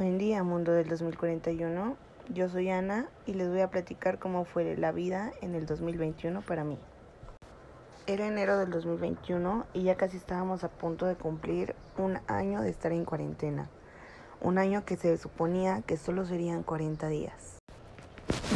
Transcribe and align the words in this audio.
Buen 0.00 0.16
día, 0.16 0.42
mundo 0.42 0.72
del 0.72 0.88
2041. 0.88 1.94
Yo 2.30 2.48
soy 2.48 2.70
Ana 2.70 3.10
y 3.26 3.34
les 3.34 3.50
voy 3.50 3.60
a 3.60 3.68
platicar 3.68 4.18
cómo 4.18 4.46
fue 4.46 4.74
la 4.78 4.92
vida 4.92 5.30
en 5.42 5.54
el 5.54 5.66
2021 5.66 6.40
para 6.40 6.64
mí. 6.64 6.78
Era 8.06 8.26
enero 8.26 8.56
del 8.56 8.70
2021 8.70 9.66
y 9.74 9.82
ya 9.82 9.96
casi 9.96 10.16
estábamos 10.16 10.64
a 10.64 10.70
punto 10.70 11.04
de 11.04 11.16
cumplir 11.16 11.74
un 11.98 12.18
año 12.28 12.62
de 12.62 12.70
estar 12.70 12.92
en 12.92 13.04
cuarentena. 13.04 13.68
Un 14.40 14.56
año 14.56 14.86
que 14.86 14.96
se 14.96 15.18
suponía 15.18 15.82
que 15.82 15.98
solo 15.98 16.24
serían 16.24 16.62
40 16.62 17.06
días. 17.08 17.58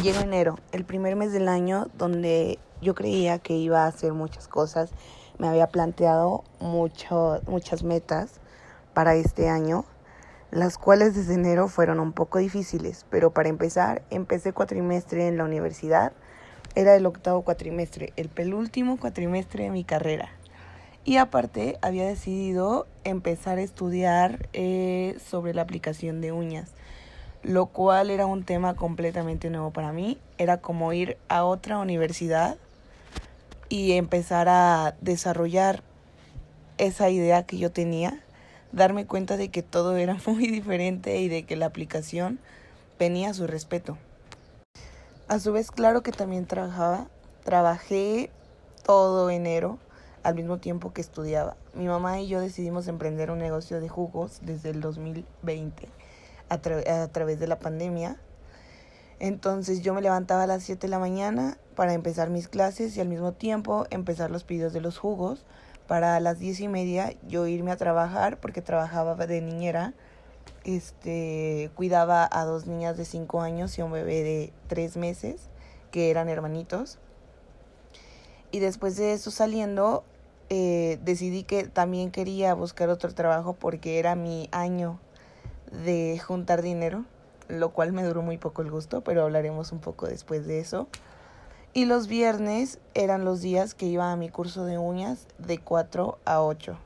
Llegó 0.02 0.20
enero, 0.20 0.56
el 0.72 0.86
primer 0.86 1.14
mes 1.14 1.34
del 1.34 1.48
año 1.48 1.88
donde 1.98 2.58
yo 2.80 2.94
creía 2.94 3.38
que 3.38 3.52
iba 3.52 3.84
a 3.84 3.88
hacer 3.88 4.14
muchas 4.14 4.48
cosas. 4.48 4.92
Me 5.36 5.46
había 5.46 5.66
planteado 5.66 6.42
mucho, 6.58 7.42
muchas 7.46 7.82
metas 7.82 8.40
para 8.94 9.14
este 9.16 9.50
año 9.50 9.84
las 10.54 10.78
cuales 10.78 11.16
desde 11.16 11.34
enero 11.34 11.66
fueron 11.66 11.98
un 11.98 12.12
poco 12.12 12.38
difíciles, 12.38 13.06
pero 13.10 13.32
para 13.32 13.48
empezar, 13.48 14.02
empecé 14.10 14.52
cuatrimestre 14.52 15.26
en 15.26 15.36
la 15.36 15.42
universidad, 15.42 16.12
era 16.76 16.94
el 16.94 17.06
octavo 17.06 17.42
cuatrimestre, 17.42 18.12
el 18.14 18.28
penúltimo 18.28 18.96
cuatrimestre 18.96 19.64
de 19.64 19.70
mi 19.70 19.82
carrera. 19.82 20.28
Y 21.04 21.16
aparte 21.16 21.76
había 21.82 22.06
decidido 22.06 22.86
empezar 23.02 23.58
a 23.58 23.62
estudiar 23.62 24.48
eh, 24.52 25.18
sobre 25.28 25.54
la 25.54 25.62
aplicación 25.62 26.20
de 26.20 26.30
uñas, 26.30 26.70
lo 27.42 27.66
cual 27.66 28.10
era 28.10 28.26
un 28.26 28.44
tema 28.44 28.74
completamente 28.74 29.50
nuevo 29.50 29.72
para 29.72 29.92
mí. 29.92 30.18
Era 30.38 30.58
como 30.58 30.92
ir 30.92 31.18
a 31.28 31.42
otra 31.42 31.78
universidad 31.78 32.58
y 33.68 33.94
empezar 33.94 34.48
a 34.48 34.94
desarrollar 35.00 35.82
esa 36.78 37.10
idea 37.10 37.42
que 37.42 37.58
yo 37.58 37.72
tenía 37.72 38.23
darme 38.74 39.06
cuenta 39.06 39.36
de 39.36 39.50
que 39.50 39.62
todo 39.62 39.96
era 39.96 40.18
muy 40.26 40.48
diferente 40.48 41.18
y 41.18 41.28
de 41.28 41.44
que 41.44 41.56
la 41.56 41.66
aplicación 41.66 42.38
venía 42.98 43.30
a 43.30 43.34
su 43.34 43.46
respeto. 43.46 43.96
A 45.28 45.38
su 45.38 45.52
vez, 45.52 45.70
claro 45.70 46.02
que 46.02 46.12
también 46.12 46.46
trabajaba, 46.46 47.08
trabajé 47.44 48.30
todo 48.84 49.30
enero 49.30 49.78
al 50.22 50.34
mismo 50.34 50.58
tiempo 50.58 50.92
que 50.92 51.00
estudiaba. 51.00 51.56
Mi 51.74 51.86
mamá 51.86 52.20
y 52.20 52.28
yo 52.28 52.40
decidimos 52.40 52.88
emprender 52.88 53.30
un 53.30 53.38
negocio 53.38 53.80
de 53.80 53.88
jugos 53.88 54.40
desde 54.42 54.70
el 54.70 54.80
2020 54.80 55.88
a, 56.48 56.54
a 56.54 57.08
través 57.08 57.40
de 57.40 57.46
la 57.46 57.58
pandemia. 57.58 58.16
Entonces 59.18 59.82
yo 59.82 59.94
me 59.94 60.02
levantaba 60.02 60.42
a 60.42 60.46
las 60.46 60.62
7 60.64 60.86
de 60.86 60.90
la 60.90 60.98
mañana 60.98 61.56
para 61.74 61.94
empezar 61.94 62.30
mis 62.30 62.48
clases 62.48 62.96
y 62.96 63.00
al 63.00 63.08
mismo 63.08 63.32
tiempo 63.32 63.86
empezar 63.90 64.30
los 64.30 64.44
pedidos 64.44 64.72
de 64.72 64.80
los 64.80 64.98
jugos 64.98 65.44
para 65.86 66.18
las 66.20 66.38
diez 66.38 66.60
y 66.60 66.68
media 66.68 67.14
yo 67.26 67.46
irme 67.46 67.70
a 67.70 67.76
trabajar 67.76 68.38
porque 68.40 68.62
trabajaba 68.62 69.14
de 69.14 69.40
niñera. 69.40 69.94
Este, 70.64 71.70
cuidaba 71.74 72.28
a 72.30 72.44
dos 72.44 72.66
niñas 72.66 72.96
de 72.96 73.04
cinco 73.04 73.42
años 73.42 73.78
y 73.78 73.82
un 73.82 73.92
bebé 73.92 74.22
de 74.22 74.52
tres 74.66 74.96
meses, 74.96 75.48
que 75.90 76.10
eran 76.10 76.28
hermanitos. 76.28 76.98
Y 78.50 78.60
después 78.60 78.96
de 78.96 79.12
eso 79.12 79.30
saliendo, 79.30 80.04
eh, 80.48 80.98
decidí 81.02 81.42
que 81.42 81.64
también 81.64 82.10
quería 82.10 82.54
buscar 82.54 82.88
otro 82.88 83.12
trabajo 83.14 83.54
porque 83.54 83.98
era 83.98 84.14
mi 84.14 84.48
año 84.52 85.00
de 85.84 86.20
juntar 86.24 86.62
dinero, 86.62 87.04
lo 87.48 87.70
cual 87.70 87.92
me 87.92 88.04
duró 88.04 88.22
muy 88.22 88.38
poco 88.38 88.62
el 88.62 88.70
gusto, 88.70 89.02
pero 89.02 89.24
hablaremos 89.24 89.72
un 89.72 89.80
poco 89.80 90.06
después 90.06 90.46
de 90.46 90.60
eso. 90.60 90.88
Y 91.76 91.86
los 91.86 92.06
viernes 92.06 92.78
eran 92.94 93.24
los 93.24 93.42
días 93.42 93.74
que 93.74 93.86
iba 93.86 94.12
a 94.12 94.16
mi 94.16 94.28
curso 94.28 94.64
de 94.64 94.78
uñas 94.78 95.26
de 95.38 95.58
4 95.58 96.18
a 96.24 96.40
8. 96.40 96.78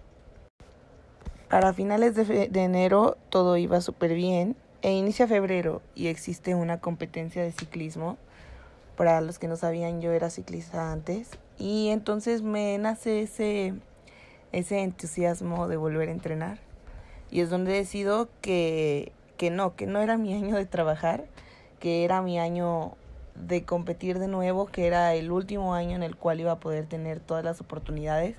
Para 1.51 1.75
finales 1.75 2.15
de, 2.15 2.49
enero 2.55 3.19
todo 3.29 3.59
iba 3.59 3.83
súper 3.83 4.15
bien 4.15 4.57
e 4.81 4.93
inicia 4.93 5.29
febrero 5.29 5.83
y 5.95 6.07
existe 6.07 6.55
una 6.55 6.81
competencia 6.81 7.43
de 7.43 7.53
ciclismo. 7.53 8.17
Para 8.97 9.21
los 9.21 9.39
que 9.39 9.47
no 9.47 9.57
sabían, 9.57 10.01
yo 10.01 10.13
era 10.13 10.31
ciclista 10.31 10.91
antes 10.91 11.33
y 11.59 11.89
entonces 11.89 12.41
me 12.41 12.79
nace 12.79 13.21
ese, 13.21 13.75
ese 14.53 14.81
entusiasmo 14.81 15.69
de 15.69 15.77
volver 15.77 16.09
a 16.09 16.13
entrenar. 16.13 16.61
Y 17.31 17.43
es 17.43 17.51
donde 17.51 17.73
decido 17.73 18.31
que, 18.41 19.13
que 19.37 19.51
no, 19.51 19.77
que 19.77 19.87
no 19.87 20.01
era 20.01 20.17
mi 20.17 20.33
año 20.33 20.57
de 20.57 20.65
trabajar, 20.65 21.27
que 21.79 22.07
era 22.07 22.23
mi 22.23 22.39
año 22.39 22.97
de 23.41 23.65
competir 23.65 24.19
de 24.19 24.29
nuevo, 24.29 24.67
que 24.67 24.87
era 24.87 25.15
el 25.15 25.31
último 25.31 25.75
año 25.75 25.97
en 25.97 26.03
el 26.03 26.17
cual 26.17 26.41
iba 26.41 26.53
a 26.53 26.61
poder 26.61 26.87
tener 26.87 27.21
todas 27.21 27.45
las 27.45 27.61
oportunidades, 27.61 28.37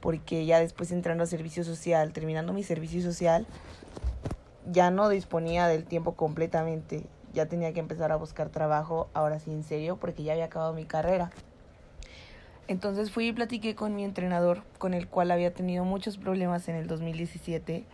porque 0.00 0.46
ya 0.46 0.60
después 0.60 0.92
entrando 0.92 1.24
a 1.24 1.26
servicio 1.26 1.62
social, 1.64 2.12
terminando 2.12 2.52
mi 2.52 2.62
servicio 2.62 3.02
social, 3.02 3.46
ya 4.70 4.90
no 4.90 5.08
disponía 5.08 5.66
del 5.66 5.84
tiempo 5.84 6.14
completamente, 6.14 7.04
ya 7.32 7.46
tenía 7.46 7.72
que 7.72 7.80
empezar 7.80 8.12
a 8.12 8.16
buscar 8.16 8.48
trabajo, 8.48 9.08
ahora 9.12 9.38
sí 9.38 9.52
en 9.52 9.62
serio, 9.62 9.96
porque 9.96 10.22
ya 10.22 10.32
había 10.32 10.46
acabado 10.46 10.72
mi 10.72 10.84
carrera. 10.84 11.30
Entonces 12.66 13.10
fui 13.10 13.28
y 13.28 13.32
platiqué 13.32 13.74
con 13.74 13.96
mi 13.96 14.04
entrenador, 14.04 14.62
con 14.78 14.94
el 14.94 15.08
cual 15.08 15.32
había 15.32 15.52
tenido 15.52 15.84
muchos 15.84 16.18
problemas 16.18 16.68
en 16.68 16.76
el 16.76 16.86
2017. 16.86 17.84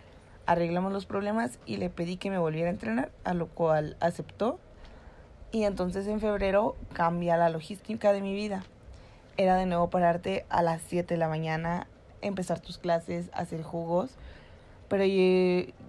Arreglamos 0.44 0.92
los 0.92 1.06
problemas 1.06 1.58
y 1.64 1.78
le 1.78 1.88
pedí 1.88 2.18
que 2.18 2.30
me 2.30 2.38
volviera 2.38 2.68
a 2.68 2.72
entrenar, 2.72 3.10
a 3.24 3.32
lo 3.32 3.48
cual 3.48 3.96
aceptó 4.00 4.60
y 5.52 5.64
entonces 5.64 6.06
en 6.06 6.20
febrero 6.20 6.76
cambia 6.92 7.36
la 7.36 7.48
logística 7.48 8.12
de 8.12 8.20
mi 8.20 8.34
vida. 8.34 8.64
Era 9.36 9.56
de 9.56 9.66
nuevo 9.66 9.90
pararte 9.90 10.44
a 10.48 10.62
las 10.62 10.82
7 10.82 11.14
de 11.14 11.18
la 11.18 11.28
mañana, 11.28 11.86
empezar 12.22 12.60
tus 12.60 12.78
clases, 12.78 13.30
hacer 13.32 13.62
jugos. 13.62 14.16
Pero 14.88 15.04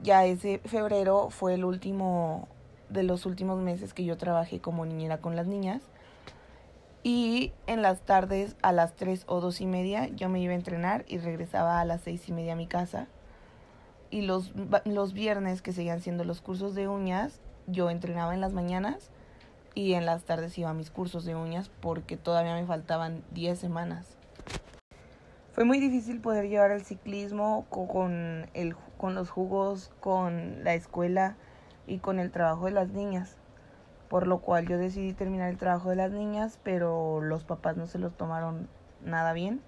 ya 0.04 0.26
ese 0.26 0.60
febrero 0.66 1.30
fue 1.30 1.54
el 1.54 1.64
último 1.64 2.48
de 2.90 3.04
los 3.04 3.26
últimos 3.26 3.60
meses 3.60 3.94
que 3.94 4.06
yo 4.06 4.18
trabajé 4.18 4.60
como 4.60 4.86
niñera 4.86 5.20
con 5.20 5.36
las 5.36 5.48
niñas. 5.48 5.82
Y 7.04 7.54
en 7.68 7.82
las 7.82 8.02
tardes 8.02 8.56
a 8.62 8.72
las 8.72 8.96
3 8.96 9.24
o 9.28 9.40
2 9.40 9.62
y 9.62 9.66
media 9.66 10.08
yo 10.08 10.30
me 10.30 10.40
iba 10.40 10.54
a 10.54 10.56
entrenar 10.56 11.06
y 11.08 11.20
regresaba 11.20 11.80
a 11.80 11.86
las 11.86 12.02
6 12.02 12.30
y 12.30 12.32
media 12.32 12.54
a 12.54 12.58
mi 12.58 12.68
casa. 12.68 13.08
Y 14.10 14.22
los, 14.22 14.52
los 14.86 15.14
viernes 15.14 15.62
que 15.62 15.74
seguían 15.74 16.02
siendo 16.02 16.24
los 16.24 16.42
cursos 16.42 16.76
de 16.76 16.88
uñas, 16.88 17.40
yo 17.68 17.90
entrenaba 17.90 18.34
en 18.34 18.42
las 18.42 18.54
mañanas 18.54 19.10
y 19.78 19.94
en 19.94 20.08
las 20.08 20.24
tardes 20.24 20.58
iba 20.58 20.72
a 20.72 20.74
mis 20.74 20.90
cursos 20.90 21.24
de 21.24 21.36
uñas 21.36 21.70
porque 21.82 22.18
todavía 22.18 22.56
me 22.56 22.66
faltaban 22.66 23.24
10 23.34 23.60
semanas. 23.60 24.18
Fue 25.52 25.66
muy 25.66 25.80
difícil 25.80 26.20
poder 26.20 26.50
llevar 26.50 26.72
el 26.72 26.84
ciclismo 26.84 27.68
con, 27.70 28.50
el, 28.56 28.76
con 28.98 29.14
los 29.14 29.30
jugos, 29.30 29.92
con 30.00 30.64
la 30.64 30.74
escuela 30.74 31.36
y 31.86 32.00
con 32.00 32.18
el 32.18 32.32
trabajo 32.32 32.66
de 32.66 32.72
las 32.72 32.90
niñas. 32.90 33.38
Por 34.10 34.26
lo 34.26 34.40
cual 34.40 34.68
yo 34.68 34.80
decidí 34.80 35.14
terminar 35.14 35.50
el 35.50 35.58
trabajo 35.58 35.92
de 35.92 35.96
las 35.96 36.10
niñas, 36.12 36.60
pero 36.64 37.22
los 37.22 37.44
papás 37.44 37.78
no 37.78 37.86
se 37.86 38.00
los 38.00 38.18
tomaron 38.18 38.68
nada 39.06 39.32
bien, 39.34 39.62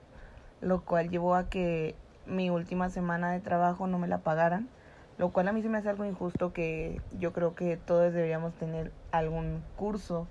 lo 0.59 0.83
cual 0.85 1.11
llevó 1.11 1.35
a 1.35 1.49
que 1.49 1.93
mi 2.25 2.49
última 2.49 2.89
semana 2.89 3.31
de 3.31 3.41
trabajo 3.41 3.85
no 3.85 3.99
me 3.99 4.07
la 4.07 4.17
pagaran 4.17 4.69
lo 5.19 5.31
cual 5.31 5.49
a 5.49 5.51
mí 5.51 5.61
se 5.61 5.67
me 5.67 5.77
hace 5.77 5.89
algo 5.89 6.05
injusto 6.05 6.53
que 6.53 7.01
yo 7.19 7.33
creo 7.33 7.53
que 7.53 7.75
todos 7.75 8.13
deberíamos 8.13 8.53
tener 8.53 8.93
algún 9.11 9.61
curso 9.75 10.27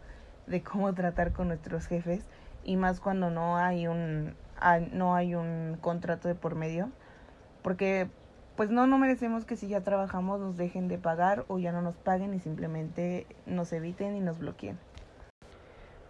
de 0.47 0.63
cómo 0.63 0.95
tratar 0.95 1.33
con 1.33 1.49
nuestros 1.49 1.87
jefes 1.87 2.25
y 2.65 2.77
más 2.77 2.99
cuando 2.99 3.31
no 3.31 3.59
hay 3.59 3.87
un 3.87 4.35
no 4.93 5.15
hay 5.15 5.35
un 5.35 5.77
contrato 5.81 6.27
de 6.27 6.35
por 6.35 6.55
medio 6.55 6.89
porque 7.63 8.09
pues 8.57 8.71
no 8.71 8.87
no 8.87 8.97
merecemos 8.97 9.45
que 9.45 9.57
si 9.57 9.69
ya 9.69 9.83
trabajamos 9.83 10.41
nos 10.41 10.57
dejen 10.57 10.89
de 10.89 10.97
pagar 10.97 11.45
o 11.49 11.59
ya 11.59 11.71
no 11.71 11.83
nos 11.83 11.97
paguen 11.97 12.33
y 12.33 12.41
simplemente 12.41 13.27
nos 13.45 13.73
eviten 13.75 14.17
y 14.17 14.21
nos 14.21 14.39
bloqueen. 14.39 14.79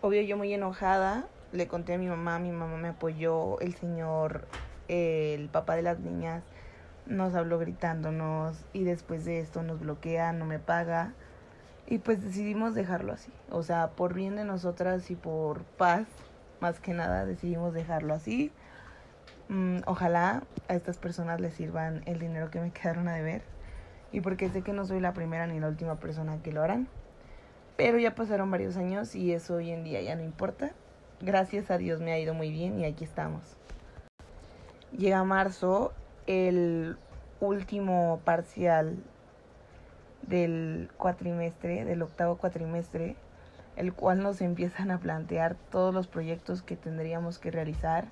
Obvio 0.02 0.22
yo 0.22 0.36
muy 0.36 0.54
enojada 0.54 1.26
le 1.50 1.66
conté 1.66 1.94
a 1.94 1.98
mi 1.98 2.06
mamá, 2.06 2.38
mi 2.38 2.52
mamá 2.52 2.76
me 2.76 2.88
apoyó, 2.88 3.58
el 3.58 3.74
señor 3.74 4.46
el 4.86 5.48
papá 5.48 5.74
de 5.74 5.82
las 5.82 5.98
niñas 5.98 6.44
nos 7.08 7.34
habló 7.34 7.58
gritándonos 7.58 8.64
y 8.72 8.84
después 8.84 9.24
de 9.24 9.40
esto 9.40 9.62
nos 9.62 9.80
bloquea, 9.80 10.32
no 10.32 10.44
me 10.44 10.58
paga. 10.58 11.12
Y 11.86 11.98
pues 11.98 12.22
decidimos 12.22 12.74
dejarlo 12.74 13.12
así. 13.12 13.32
O 13.50 13.62
sea, 13.62 13.88
por 13.88 14.12
bien 14.14 14.36
de 14.36 14.44
nosotras 14.44 15.10
y 15.10 15.16
por 15.16 15.64
paz, 15.64 16.06
más 16.60 16.80
que 16.80 16.92
nada, 16.92 17.24
decidimos 17.24 17.72
dejarlo 17.72 18.12
así. 18.12 18.52
Mm, 19.48 19.78
ojalá 19.86 20.42
a 20.68 20.74
estas 20.74 20.98
personas 20.98 21.40
les 21.40 21.54
sirvan 21.54 22.02
el 22.04 22.18
dinero 22.18 22.50
que 22.50 22.60
me 22.60 22.70
quedaron 22.72 23.08
a 23.08 23.14
deber. 23.14 23.42
Y 24.12 24.20
porque 24.20 24.50
sé 24.50 24.62
que 24.62 24.72
no 24.72 24.84
soy 24.84 25.00
la 25.00 25.14
primera 25.14 25.46
ni 25.46 25.60
la 25.60 25.68
última 25.68 25.96
persona 25.96 26.38
que 26.42 26.52
lo 26.52 26.62
harán. 26.62 26.88
Pero 27.76 27.98
ya 27.98 28.14
pasaron 28.14 28.50
varios 28.50 28.76
años 28.76 29.14
y 29.14 29.32
eso 29.32 29.54
hoy 29.54 29.70
en 29.70 29.84
día 29.84 30.02
ya 30.02 30.14
no 30.14 30.22
importa. 30.22 30.72
Gracias 31.20 31.70
a 31.70 31.78
Dios 31.78 32.00
me 32.00 32.12
ha 32.12 32.18
ido 32.18 32.34
muy 32.34 32.50
bien 32.50 32.78
y 32.78 32.84
aquí 32.84 33.04
estamos. 33.04 33.42
Llega 34.96 35.22
marzo 35.24 35.92
el 36.28 36.98
último 37.40 38.20
parcial 38.24 38.96
del 40.22 40.90
cuatrimestre, 40.98 41.86
del 41.86 42.02
octavo 42.02 42.36
cuatrimestre, 42.36 43.16
el 43.76 43.94
cual 43.94 44.22
nos 44.22 44.40
empiezan 44.42 44.90
a 44.90 44.98
plantear 44.98 45.56
todos 45.70 45.92
los 45.92 46.06
proyectos 46.06 46.62
que 46.62 46.76
tendríamos 46.76 47.38
que 47.38 47.50
realizar. 47.50 48.06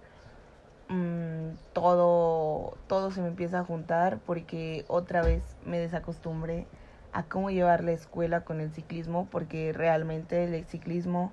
Mm, 0.88 1.56
todo, 1.72 2.78
todo 2.86 3.10
se 3.10 3.20
me 3.20 3.28
empieza 3.28 3.60
a 3.60 3.64
juntar 3.64 4.18
porque 4.24 4.84
otra 4.88 5.20
vez 5.20 5.42
me 5.64 5.78
desacostumbré 5.78 6.66
a 7.12 7.24
cómo 7.24 7.50
llevar 7.50 7.84
la 7.84 7.92
escuela 7.92 8.42
con 8.42 8.60
el 8.60 8.70
ciclismo, 8.72 9.26
porque 9.30 9.72
realmente 9.72 10.44
el 10.44 10.64
ciclismo 10.64 11.32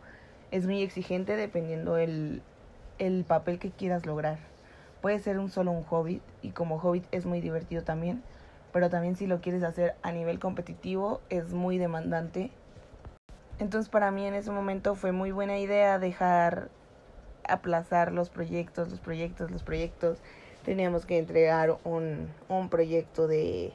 es 0.51 0.65
muy 0.65 0.81
exigente 0.81 1.37
dependiendo 1.37 1.97
el, 1.97 2.41
el 2.99 3.23
papel 3.23 3.59
que 3.59 3.71
quieras 3.71 4.05
lograr. 4.05 4.52
Puede 5.03 5.19
ser 5.19 5.37
un 5.37 5.49
solo 5.49 5.71
un 5.71 5.83
hobby 5.83 6.21
y 6.41 6.51
como 6.51 6.79
hobby 6.79 7.03
es 7.11 7.25
muy 7.25 7.41
divertido 7.41 7.83
también, 7.83 8.23
pero 8.71 8.89
también 8.89 9.17
si 9.17 9.27
lo 9.27 9.41
quieres 9.41 9.61
hacer 9.61 9.95
a 10.01 10.13
nivel 10.13 10.39
competitivo 10.39 11.19
es 11.29 11.51
muy 11.51 11.77
demandante. 11.77 12.51
Entonces 13.59 13.89
para 13.89 14.11
mí 14.11 14.25
en 14.25 14.33
ese 14.33 14.51
momento 14.51 14.95
fue 14.95 15.11
muy 15.11 15.31
buena 15.31 15.59
idea 15.59 15.99
dejar 15.99 16.69
aplazar 17.45 18.13
los 18.13 18.29
proyectos, 18.29 18.91
los 18.91 19.01
proyectos, 19.01 19.51
los 19.51 19.61
proyectos. 19.61 20.19
Teníamos 20.63 21.05
que 21.05 21.17
entregar 21.17 21.77
un, 21.83 22.29
un 22.47 22.69
proyecto 22.69 23.27
de 23.27 23.73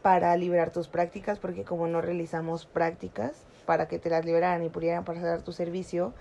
para 0.00 0.34
liberar 0.38 0.70
tus 0.70 0.88
prácticas, 0.88 1.38
porque 1.38 1.64
como 1.64 1.88
no 1.88 2.00
realizamos 2.00 2.64
prácticas 2.64 3.44
para 3.66 3.86
que 3.86 3.98
te 3.98 4.08
las 4.08 4.24
liberaran 4.24 4.62
y 4.62 4.70
pudieran 4.70 5.04
pasar 5.04 5.42
tu 5.42 5.52
servicio, 5.52 6.14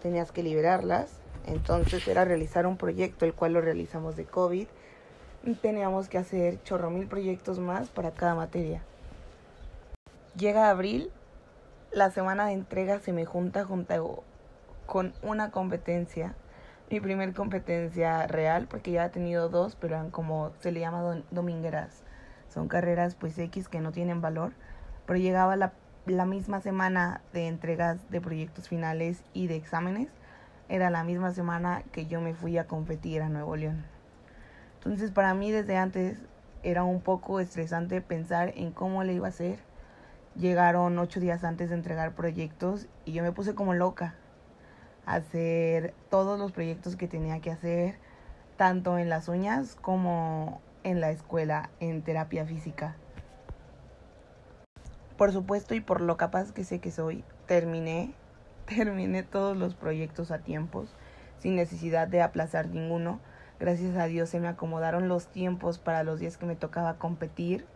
tenías 0.00 0.30
que 0.30 0.44
liberarlas. 0.44 1.19
Entonces 1.46 2.06
era 2.06 2.24
realizar 2.24 2.66
un 2.66 2.76
proyecto, 2.76 3.24
el 3.24 3.34
cual 3.34 3.54
lo 3.54 3.60
realizamos 3.60 4.16
de 4.16 4.24
COVID. 4.24 4.66
Teníamos 5.62 6.08
que 6.08 6.18
hacer 6.18 6.62
chorro 6.62 6.90
mil 6.90 7.06
proyectos 7.06 7.58
más 7.58 7.88
para 7.88 8.10
cada 8.10 8.34
materia. 8.34 8.82
Llega 10.36 10.70
abril, 10.70 11.10
la 11.92 12.10
semana 12.10 12.46
de 12.46 12.52
entrega 12.52 13.00
se 13.00 13.12
me 13.12 13.24
junta 13.24 13.64
junto 13.64 14.22
con 14.86 15.12
una 15.22 15.50
competencia. 15.50 16.34
Mi 16.90 17.00
primer 17.00 17.32
competencia 17.34 18.26
real, 18.26 18.66
porque 18.68 18.92
ya 18.92 19.06
he 19.06 19.10
tenido 19.10 19.48
dos, 19.48 19.76
pero 19.76 19.94
eran 19.94 20.10
como 20.10 20.52
se 20.60 20.72
le 20.72 20.80
llama 20.80 21.22
domingueras 21.30 22.02
son 22.52 22.68
carreras 22.68 23.14
pues 23.14 23.38
X 23.38 23.68
que 23.68 23.80
no 23.80 23.92
tienen 23.92 24.20
valor, 24.20 24.52
pero 25.06 25.18
llegaba 25.18 25.56
la, 25.56 25.72
la 26.06 26.26
misma 26.26 26.60
semana 26.60 27.22
de 27.32 27.46
entregas 27.46 28.10
de 28.10 28.20
proyectos 28.20 28.68
finales 28.68 29.22
y 29.32 29.46
de 29.46 29.56
exámenes, 29.56 30.08
era 30.70 30.88
la 30.88 31.02
misma 31.02 31.32
semana 31.32 31.82
que 31.90 32.06
yo 32.06 32.20
me 32.20 32.32
fui 32.32 32.56
a 32.56 32.66
competir 32.66 33.22
a 33.22 33.28
Nuevo 33.28 33.56
León. 33.56 33.84
Entonces 34.74 35.10
para 35.10 35.34
mí 35.34 35.50
desde 35.50 35.76
antes 35.76 36.22
era 36.62 36.84
un 36.84 37.00
poco 37.00 37.40
estresante 37.40 38.00
pensar 38.00 38.52
en 38.56 38.70
cómo 38.70 39.02
le 39.02 39.12
iba 39.12 39.26
a 39.26 39.30
hacer. 39.30 39.58
Llegaron 40.36 40.98
ocho 40.98 41.18
días 41.18 41.42
antes 41.42 41.70
de 41.70 41.74
entregar 41.74 42.14
proyectos 42.14 42.86
y 43.04 43.12
yo 43.12 43.22
me 43.22 43.32
puse 43.32 43.54
como 43.54 43.74
loca 43.74 44.14
a 45.06 45.16
hacer 45.16 45.92
todos 46.08 46.38
los 46.38 46.52
proyectos 46.52 46.94
que 46.94 47.08
tenía 47.08 47.40
que 47.40 47.50
hacer, 47.50 47.96
tanto 48.56 48.96
en 48.96 49.08
las 49.08 49.28
uñas 49.28 49.74
como 49.74 50.60
en 50.84 51.00
la 51.00 51.10
escuela 51.10 51.70
en 51.80 52.02
terapia 52.02 52.46
física. 52.46 52.94
Por 55.16 55.32
supuesto 55.32 55.74
y 55.74 55.80
por 55.80 56.00
lo 56.00 56.16
capaz 56.16 56.52
que 56.52 56.64
sé 56.64 56.78
que 56.78 56.92
soy, 56.92 57.24
terminé, 57.46 58.14
terminé 58.66 59.22
todos 59.22 59.56
los 59.56 59.74
proyectos 59.74 60.30
a 60.30 60.38
tiempos, 60.38 60.88
sin 61.38 61.56
necesidad 61.56 62.08
de 62.08 62.22
aplazar 62.22 62.68
ninguno. 62.68 63.20
Gracias 63.58 63.96
a 63.96 64.06
Dios 64.06 64.28
se 64.28 64.40
me 64.40 64.48
acomodaron 64.48 65.08
los 65.08 65.26
tiempos 65.26 65.78
para 65.78 66.02
los 66.02 66.20
días 66.20 66.36
que 66.36 66.46
me 66.46 66.56
tocaba 66.56 66.94
competir. 66.94 67.66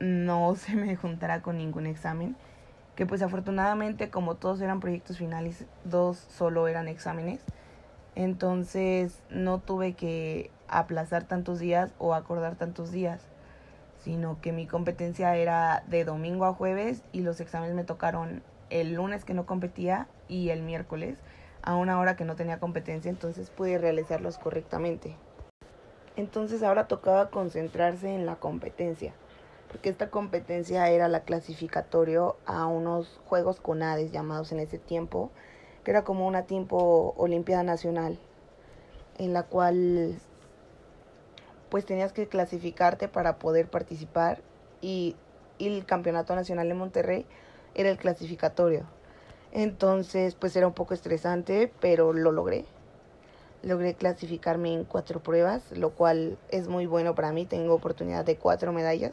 No 0.00 0.54
se 0.56 0.74
me 0.74 0.96
juntará 0.96 1.42
con 1.42 1.58
ningún 1.58 1.86
examen. 1.86 2.36
Que 2.96 3.06
pues 3.06 3.22
afortunadamente 3.22 4.08
como 4.08 4.36
todos 4.36 4.60
eran 4.60 4.80
proyectos 4.80 5.18
finales, 5.18 5.66
dos 5.84 6.16
solo 6.16 6.68
eran 6.68 6.88
exámenes. 6.88 7.40
Entonces 8.14 9.20
no 9.30 9.58
tuve 9.58 9.94
que 9.94 10.50
aplazar 10.68 11.24
tantos 11.24 11.58
días 11.58 11.92
o 11.98 12.14
acordar 12.14 12.54
tantos 12.54 12.92
días, 12.92 13.20
sino 13.98 14.40
que 14.40 14.52
mi 14.52 14.66
competencia 14.66 15.36
era 15.36 15.82
de 15.88 16.04
domingo 16.04 16.44
a 16.44 16.54
jueves 16.54 17.02
y 17.12 17.22
los 17.22 17.40
exámenes 17.40 17.74
me 17.74 17.84
tocaron 17.84 18.42
el 18.74 18.94
lunes 18.94 19.24
que 19.24 19.34
no 19.34 19.46
competía 19.46 20.08
y 20.26 20.50
el 20.50 20.62
miércoles 20.62 21.16
a 21.62 21.76
una 21.76 21.98
hora 22.00 22.16
que 22.16 22.24
no 22.24 22.34
tenía 22.34 22.58
competencia, 22.58 23.08
entonces 23.08 23.48
pude 23.48 23.78
realizarlos 23.78 24.36
correctamente. 24.36 25.16
Entonces 26.16 26.62
ahora 26.64 26.88
tocaba 26.88 27.30
concentrarse 27.30 28.12
en 28.12 28.26
la 28.26 28.34
competencia, 28.34 29.14
porque 29.68 29.90
esta 29.90 30.10
competencia 30.10 30.88
era 30.90 31.06
la 31.06 31.20
clasificatorio 31.20 32.36
a 32.46 32.66
unos 32.66 33.20
Juegos 33.26 33.60
Conades 33.60 34.10
llamados 34.10 34.50
en 34.50 34.58
ese 34.58 34.78
tiempo, 34.78 35.30
que 35.84 35.92
era 35.92 36.02
como 36.02 36.26
una 36.26 36.42
tiempo 36.42 37.14
Olimpiada 37.16 37.62
Nacional, 37.62 38.18
en 39.18 39.32
la 39.32 39.44
cual 39.44 40.18
pues 41.68 41.86
tenías 41.86 42.12
que 42.12 42.26
clasificarte 42.26 43.06
para 43.06 43.38
poder 43.38 43.68
participar 43.68 44.42
y, 44.80 45.14
el 45.60 45.86
Campeonato 45.86 46.34
Nacional 46.34 46.68
de 46.68 46.74
Monterrey 46.74 47.26
era 47.74 47.90
el 47.90 47.98
clasificatorio. 47.98 48.84
Entonces, 49.52 50.34
pues 50.34 50.56
era 50.56 50.66
un 50.66 50.74
poco 50.74 50.94
estresante, 50.94 51.72
pero 51.80 52.12
lo 52.12 52.32
logré. 52.32 52.64
Logré 53.62 53.94
clasificarme 53.94 54.72
en 54.72 54.84
cuatro 54.84 55.22
pruebas, 55.22 55.62
lo 55.72 55.90
cual 55.90 56.38
es 56.50 56.68
muy 56.68 56.86
bueno 56.86 57.14
para 57.14 57.32
mí. 57.32 57.46
Tengo 57.46 57.74
oportunidad 57.74 58.24
de 58.24 58.36
cuatro 58.36 58.72
medallas 58.72 59.12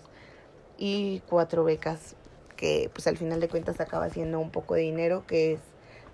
y 0.78 1.22
cuatro 1.30 1.64
becas, 1.64 2.16
que 2.58 2.90
pues 2.92 3.06
al 3.08 3.18
final 3.18 3.40
de 3.40 3.50
cuentas 3.50 3.80
acaba 3.80 4.10
siendo 4.10 4.40
un 4.40 4.50
poco 4.50 4.74
de 4.74 4.82
dinero, 4.82 5.24
que 5.28 5.54
es 5.54 5.60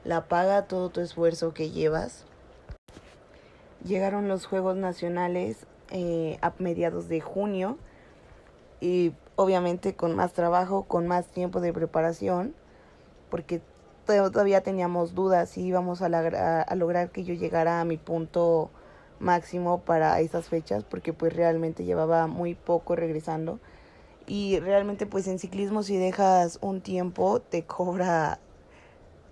la 0.03 0.27
paga 0.27 0.67
todo 0.67 0.89
tu 0.89 0.99
esfuerzo 0.99 1.53
que 1.53 1.71
llevas. 1.71 2.25
Llegaron 3.85 4.27
los 4.27 4.45
Juegos 4.45 4.75
Nacionales 4.75 5.65
eh, 5.89 6.37
a 6.41 6.51
mediados 6.59 7.07
de 7.07 7.21
junio 7.21 7.77
y 8.81 9.13
obviamente 9.37 9.95
con 9.95 10.15
más 10.15 10.33
trabajo, 10.33 10.83
con 10.83 11.07
más 11.07 11.27
tiempo 11.27 11.61
de 11.61 11.71
preparación, 11.71 12.53
porque 13.29 13.61
todavía 14.05 14.61
teníamos 14.61 15.13
dudas 15.13 15.49
si 15.49 15.61
íbamos 15.61 16.01
a, 16.01 16.09
lograr 16.75 17.11
que 17.11 17.23
yo 17.23 17.35
llegara 17.35 17.79
a 17.79 17.85
mi 17.85 17.97
punto 17.97 18.71
máximo 19.19 19.81
para 19.81 20.19
esas 20.19 20.49
fechas, 20.49 20.83
porque 20.83 21.13
pues 21.13 21.33
realmente 21.33 21.85
llevaba 21.85 22.27
muy 22.27 22.55
poco 22.55 22.95
regresando. 22.95 23.59
Y 24.25 24.59
realmente 24.59 25.05
pues 25.05 25.27
en 25.27 25.39
ciclismo 25.39 25.83
si 25.83 25.97
dejas 25.97 26.57
un 26.61 26.81
tiempo 26.81 27.39
te 27.39 27.63
cobra 27.63 28.39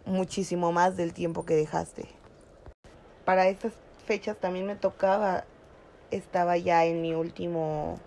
muchísimo 0.06 0.72
más 0.72 0.96
del 0.96 1.13
tiempo 1.13 1.46
que 1.46 1.56
dejaste. 1.56 2.08
Para 3.25 3.48
estas 3.48 3.74
fechas 4.06 4.38
también 4.38 4.68
me 4.68 4.75
tocaba 4.75 5.46
estaba 6.12 6.58
ya 6.58 6.86
en 6.86 7.01
mi 7.01 7.15
último 7.15 8.00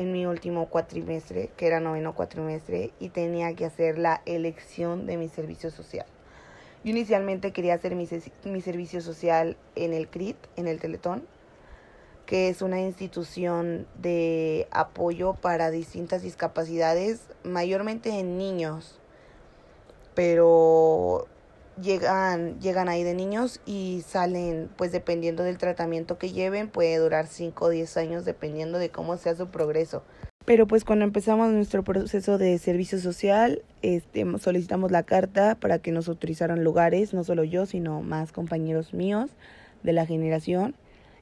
en 0.00 0.12
mi 0.12 0.24
último 0.24 0.66
cuatrimestre, 0.70 1.50
que 1.58 1.66
era 1.66 1.78
noveno 1.78 2.14
cuatrimestre, 2.14 2.90
y 3.00 3.10
tenía 3.10 3.54
que 3.54 3.66
hacer 3.66 3.98
la 3.98 4.22
elección 4.24 5.04
de 5.04 5.18
mi 5.18 5.28
servicio 5.28 5.70
social. 5.70 6.06
Yo 6.82 6.90
inicialmente 6.92 7.52
quería 7.52 7.74
hacer 7.74 7.94
mi, 7.94 8.08
mi 8.44 8.60
servicio 8.62 9.02
social 9.02 9.58
en 9.76 9.92
el 9.92 10.08
CRIT, 10.08 10.38
en 10.56 10.68
el 10.68 10.80
Teletón, 10.80 11.26
que 12.24 12.48
es 12.48 12.62
una 12.62 12.80
institución 12.80 13.86
de 13.98 14.68
apoyo 14.70 15.34
para 15.34 15.70
distintas 15.70 16.22
discapacidades, 16.22 17.20
mayormente 17.44 18.18
en 18.18 18.38
niños, 18.38 18.98
pero 20.14 21.28
llegan, 21.80 22.60
llegan 22.60 22.88
ahí 22.88 23.02
de 23.02 23.14
niños 23.14 23.60
y 23.66 24.02
salen, 24.06 24.70
pues 24.76 24.92
dependiendo 24.92 25.42
del 25.42 25.58
tratamiento 25.58 26.18
que 26.18 26.32
lleven, 26.32 26.68
puede 26.68 26.96
durar 26.98 27.26
5 27.26 27.64
o 27.64 27.68
10 27.68 27.96
años 27.96 28.24
dependiendo 28.24 28.78
de 28.78 28.90
cómo 28.90 29.16
sea 29.16 29.34
su 29.34 29.48
progreso. 29.48 30.02
Pero 30.46 30.66
pues 30.66 30.84
cuando 30.84 31.04
empezamos 31.04 31.52
nuestro 31.52 31.84
proceso 31.84 32.38
de 32.38 32.58
servicio 32.58 32.98
social, 32.98 33.62
este, 33.82 34.24
solicitamos 34.38 34.90
la 34.90 35.02
carta 35.02 35.54
para 35.54 35.78
que 35.78 35.92
nos 35.92 36.08
autorizaran 36.08 36.64
lugares, 36.64 37.12
no 37.12 37.24
solo 37.24 37.44
yo, 37.44 37.66
sino 37.66 38.02
más 38.02 38.32
compañeros 38.32 38.94
míos 38.94 39.30
de 39.82 39.92
la 39.92 40.06
generación, 40.06 40.74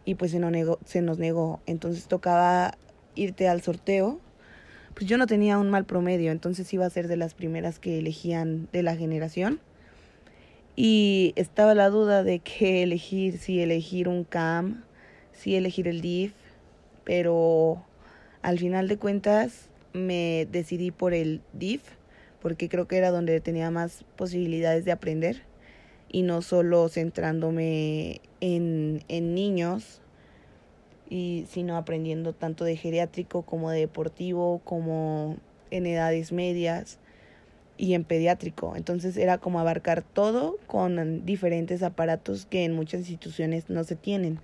y 0.04 0.14
pues 0.14 0.30
se 0.30 0.38
nos 0.38 0.78
se 0.84 1.02
nos 1.02 1.18
negó. 1.18 1.60
Entonces 1.66 2.06
tocaba 2.06 2.78
irte 3.14 3.48
al 3.48 3.60
sorteo. 3.60 4.20
Pues 4.94 5.06
yo 5.06 5.18
no 5.18 5.26
tenía 5.26 5.58
un 5.58 5.70
mal 5.70 5.84
promedio, 5.84 6.32
entonces 6.32 6.72
iba 6.72 6.86
a 6.86 6.90
ser 6.90 7.06
de 7.08 7.16
las 7.16 7.34
primeras 7.34 7.78
que 7.78 7.98
elegían 7.98 8.68
de 8.72 8.82
la 8.82 8.96
generación 8.96 9.60
y 10.80 11.32
estaba 11.34 11.74
la 11.74 11.90
duda 11.90 12.22
de 12.22 12.38
qué 12.38 12.84
elegir, 12.84 13.38
si 13.38 13.60
elegir 13.60 14.06
un 14.06 14.22
CAM, 14.22 14.84
si 15.32 15.56
elegir 15.56 15.88
el 15.88 16.00
DIF, 16.00 16.34
pero 17.02 17.84
al 18.42 18.60
final 18.60 18.86
de 18.86 18.96
cuentas 18.96 19.70
me 19.92 20.46
decidí 20.52 20.92
por 20.92 21.14
el 21.14 21.40
DIF 21.52 21.82
porque 22.40 22.68
creo 22.68 22.86
que 22.86 22.96
era 22.96 23.10
donde 23.10 23.40
tenía 23.40 23.72
más 23.72 24.04
posibilidades 24.14 24.84
de 24.84 24.92
aprender 24.92 25.42
y 26.12 26.22
no 26.22 26.42
solo 26.42 26.88
centrándome 26.88 28.20
en, 28.40 29.02
en 29.08 29.34
niños 29.34 30.00
y 31.10 31.46
sino 31.50 31.76
aprendiendo 31.76 32.34
tanto 32.34 32.62
de 32.62 32.76
geriátrico 32.76 33.42
como 33.42 33.72
de 33.72 33.80
deportivo 33.80 34.60
como 34.62 35.38
en 35.72 35.86
edades 35.86 36.30
medias 36.30 37.00
y 37.78 37.94
en 37.94 38.04
pediátrico. 38.04 38.74
Entonces 38.76 39.16
era 39.16 39.38
como 39.38 39.60
abarcar 39.60 40.02
todo 40.02 40.58
con 40.66 41.24
diferentes 41.24 41.82
aparatos 41.82 42.44
que 42.44 42.64
en 42.64 42.74
muchas 42.74 43.00
instituciones 43.00 43.70
no 43.70 43.84
se 43.84 43.96
tienen. 43.96 44.40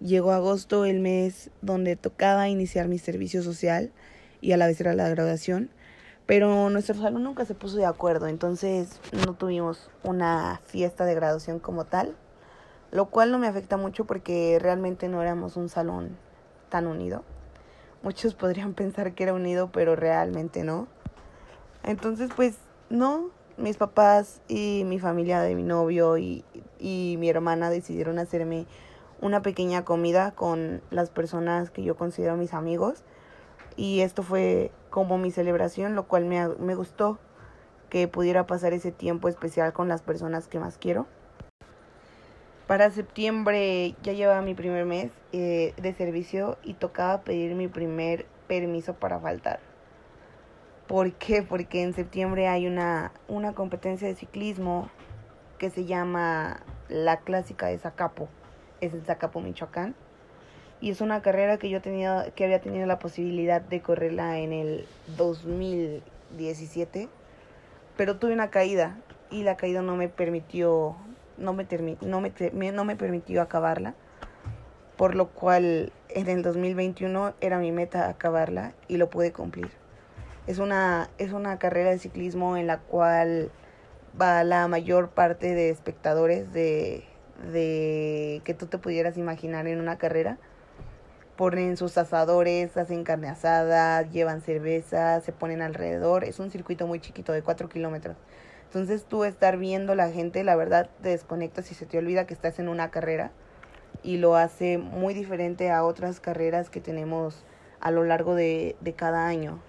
Llegó 0.00 0.32
agosto, 0.32 0.84
el 0.84 1.00
mes 1.00 1.50
donde 1.62 1.96
tocaba 1.96 2.48
iniciar 2.48 2.88
mi 2.88 2.98
servicio 2.98 3.42
social 3.42 3.92
y 4.40 4.52
a 4.52 4.56
la 4.56 4.66
vez 4.66 4.80
era 4.80 4.94
la 4.94 5.08
graduación. 5.08 5.70
Pero 6.26 6.70
nuestro 6.70 6.94
salón 6.94 7.24
nunca 7.24 7.44
se 7.44 7.54
puso 7.54 7.76
de 7.76 7.86
acuerdo, 7.86 8.28
entonces 8.28 9.00
no 9.26 9.34
tuvimos 9.34 9.90
una 10.04 10.60
fiesta 10.64 11.04
de 11.04 11.14
graduación 11.14 11.58
como 11.58 11.86
tal, 11.86 12.14
lo 12.92 13.06
cual 13.06 13.32
no 13.32 13.38
me 13.38 13.48
afecta 13.48 13.76
mucho 13.76 14.04
porque 14.04 14.58
realmente 14.60 15.08
no 15.08 15.22
éramos 15.22 15.56
un 15.56 15.68
salón 15.68 16.16
tan 16.68 16.86
unido. 16.86 17.24
Muchos 18.02 18.34
podrían 18.34 18.74
pensar 18.74 19.12
que 19.14 19.24
era 19.24 19.34
unido, 19.34 19.70
pero 19.72 19.96
realmente 19.96 20.62
no. 20.62 20.86
Entonces, 21.82 22.30
pues 22.34 22.58
no, 22.88 23.30
mis 23.56 23.76
papás 23.76 24.40
y 24.48 24.84
mi 24.86 24.98
familia 24.98 25.40
de 25.40 25.54
mi 25.54 25.62
novio 25.62 26.18
y, 26.18 26.44
y 26.78 27.16
mi 27.18 27.28
hermana 27.28 27.70
decidieron 27.70 28.18
hacerme 28.18 28.66
una 29.20 29.42
pequeña 29.42 29.84
comida 29.84 30.32
con 30.32 30.82
las 30.90 31.10
personas 31.10 31.70
que 31.70 31.82
yo 31.82 31.96
considero 31.96 32.36
mis 32.36 32.54
amigos. 32.54 33.04
Y 33.76 34.00
esto 34.00 34.22
fue 34.22 34.70
como 34.90 35.18
mi 35.18 35.30
celebración, 35.30 35.94
lo 35.94 36.06
cual 36.06 36.24
me, 36.24 36.48
me 36.48 36.74
gustó 36.74 37.18
que 37.88 38.08
pudiera 38.08 38.46
pasar 38.46 38.72
ese 38.72 38.92
tiempo 38.92 39.28
especial 39.28 39.72
con 39.72 39.88
las 39.88 40.02
personas 40.02 40.48
que 40.48 40.58
más 40.58 40.78
quiero. 40.78 41.06
Para 42.66 42.90
septiembre 42.90 43.96
ya 44.02 44.12
llevaba 44.12 44.42
mi 44.42 44.54
primer 44.54 44.86
mes 44.86 45.10
eh, 45.32 45.74
de 45.76 45.92
servicio 45.92 46.56
y 46.62 46.74
tocaba 46.74 47.22
pedir 47.22 47.56
mi 47.56 47.66
primer 47.66 48.26
permiso 48.46 48.94
para 48.94 49.18
faltar. 49.18 49.69
¿Por 50.90 51.12
qué? 51.12 51.44
Porque 51.44 51.84
en 51.84 51.94
septiembre 51.94 52.48
hay 52.48 52.66
una, 52.66 53.12
una 53.28 53.52
competencia 53.54 54.08
de 54.08 54.16
ciclismo 54.16 54.90
que 55.56 55.70
se 55.70 55.84
llama 55.84 56.64
la 56.88 57.20
clásica 57.20 57.68
de 57.68 57.78
Zacapo. 57.78 58.28
Es 58.80 58.92
en 58.92 59.04
Zacapo, 59.04 59.40
Michoacán. 59.40 59.94
Y 60.80 60.90
es 60.90 61.00
una 61.00 61.22
carrera 61.22 61.58
que 61.58 61.70
yo 61.70 61.80
tenía, 61.80 62.32
que 62.34 62.42
había 62.42 62.60
tenido 62.60 62.86
la 62.86 62.98
posibilidad 62.98 63.60
de 63.60 63.80
correrla 63.80 64.40
en 64.40 64.52
el 64.52 64.88
2017. 65.16 67.08
Pero 67.96 68.18
tuve 68.18 68.32
una 68.32 68.50
caída 68.50 68.98
y 69.30 69.44
la 69.44 69.56
caída 69.56 69.82
no 69.82 69.94
me 69.94 70.08
permitió, 70.08 70.96
no 71.38 71.52
me, 71.52 71.68
no 72.00 72.20
me, 72.20 72.72
no 72.72 72.84
me 72.84 72.96
permitió 72.96 73.42
acabarla. 73.42 73.94
Por 74.96 75.14
lo 75.14 75.28
cual 75.28 75.92
en 76.08 76.28
el 76.28 76.42
2021 76.42 77.34
era 77.40 77.60
mi 77.60 77.70
meta 77.70 78.08
acabarla 78.08 78.74
y 78.88 78.96
lo 78.96 79.08
pude 79.08 79.30
cumplir. 79.30 79.70
Es 80.50 80.58
una, 80.58 81.10
es 81.18 81.30
una 81.30 81.60
carrera 81.60 81.90
de 81.90 82.00
ciclismo 82.00 82.56
en 82.56 82.66
la 82.66 82.80
cual 82.80 83.52
va 84.20 84.42
la 84.42 84.66
mayor 84.66 85.10
parte 85.10 85.54
de 85.54 85.70
espectadores 85.70 86.52
de, 86.52 87.04
de 87.52 88.42
que 88.42 88.52
tú 88.52 88.66
te 88.66 88.76
pudieras 88.76 89.16
imaginar 89.16 89.68
en 89.68 89.78
una 89.78 89.96
carrera. 89.96 90.38
Ponen 91.36 91.76
sus 91.76 91.96
asadores, 91.96 92.76
hacen 92.76 93.04
carne 93.04 93.28
asada, 93.28 94.02
llevan 94.02 94.40
cerveza, 94.40 95.20
se 95.20 95.30
ponen 95.30 95.62
alrededor. 95.62 96.24
Es 96.24 96.40
un 96.40 96.50
circuito 96.50 96.88
muy 96.88 96.98
chiquito 96.98 97.30
de 97.32 97.42
4 97.42 97.68
kilómetros. 97.68 98.16
Entonces 98.64 99.04
tú 99.04 99.22
estar 99.22 99.56
viendo 99.56 99.94
la 99.94 100.10
gente, 100.10 100.42
la 100.42 100.56
verdad 100.56 100.90
te 101.00 101.10
desconectas 101.10 101.70
y 101.70 101.76
se 101.76 101.86
te 101.86 101.96
olvida 101.96 102.26
que 102.26 102.34
estás 102.34 102.58
en 102.58 102.68
una 102.68 102.90
carrera 102.90 103.30
y 104.02 104.16
lo 104.16 104.34
hace 104.34 104.78
muy 104.78 105.14
diferente 105.14 105.70
a 105.70 105.84
otras 105.84 106.18
carreras 106.18 106.70
que 106.70 106.80
tenemos 106.80 107.44
a 107.78 107.92
lo 107.92 108.02
largo 108.02 108.34
de, 108.34 108.74
de 108.80 108.94
cada 108.94 109.28
año. 109.28 109.60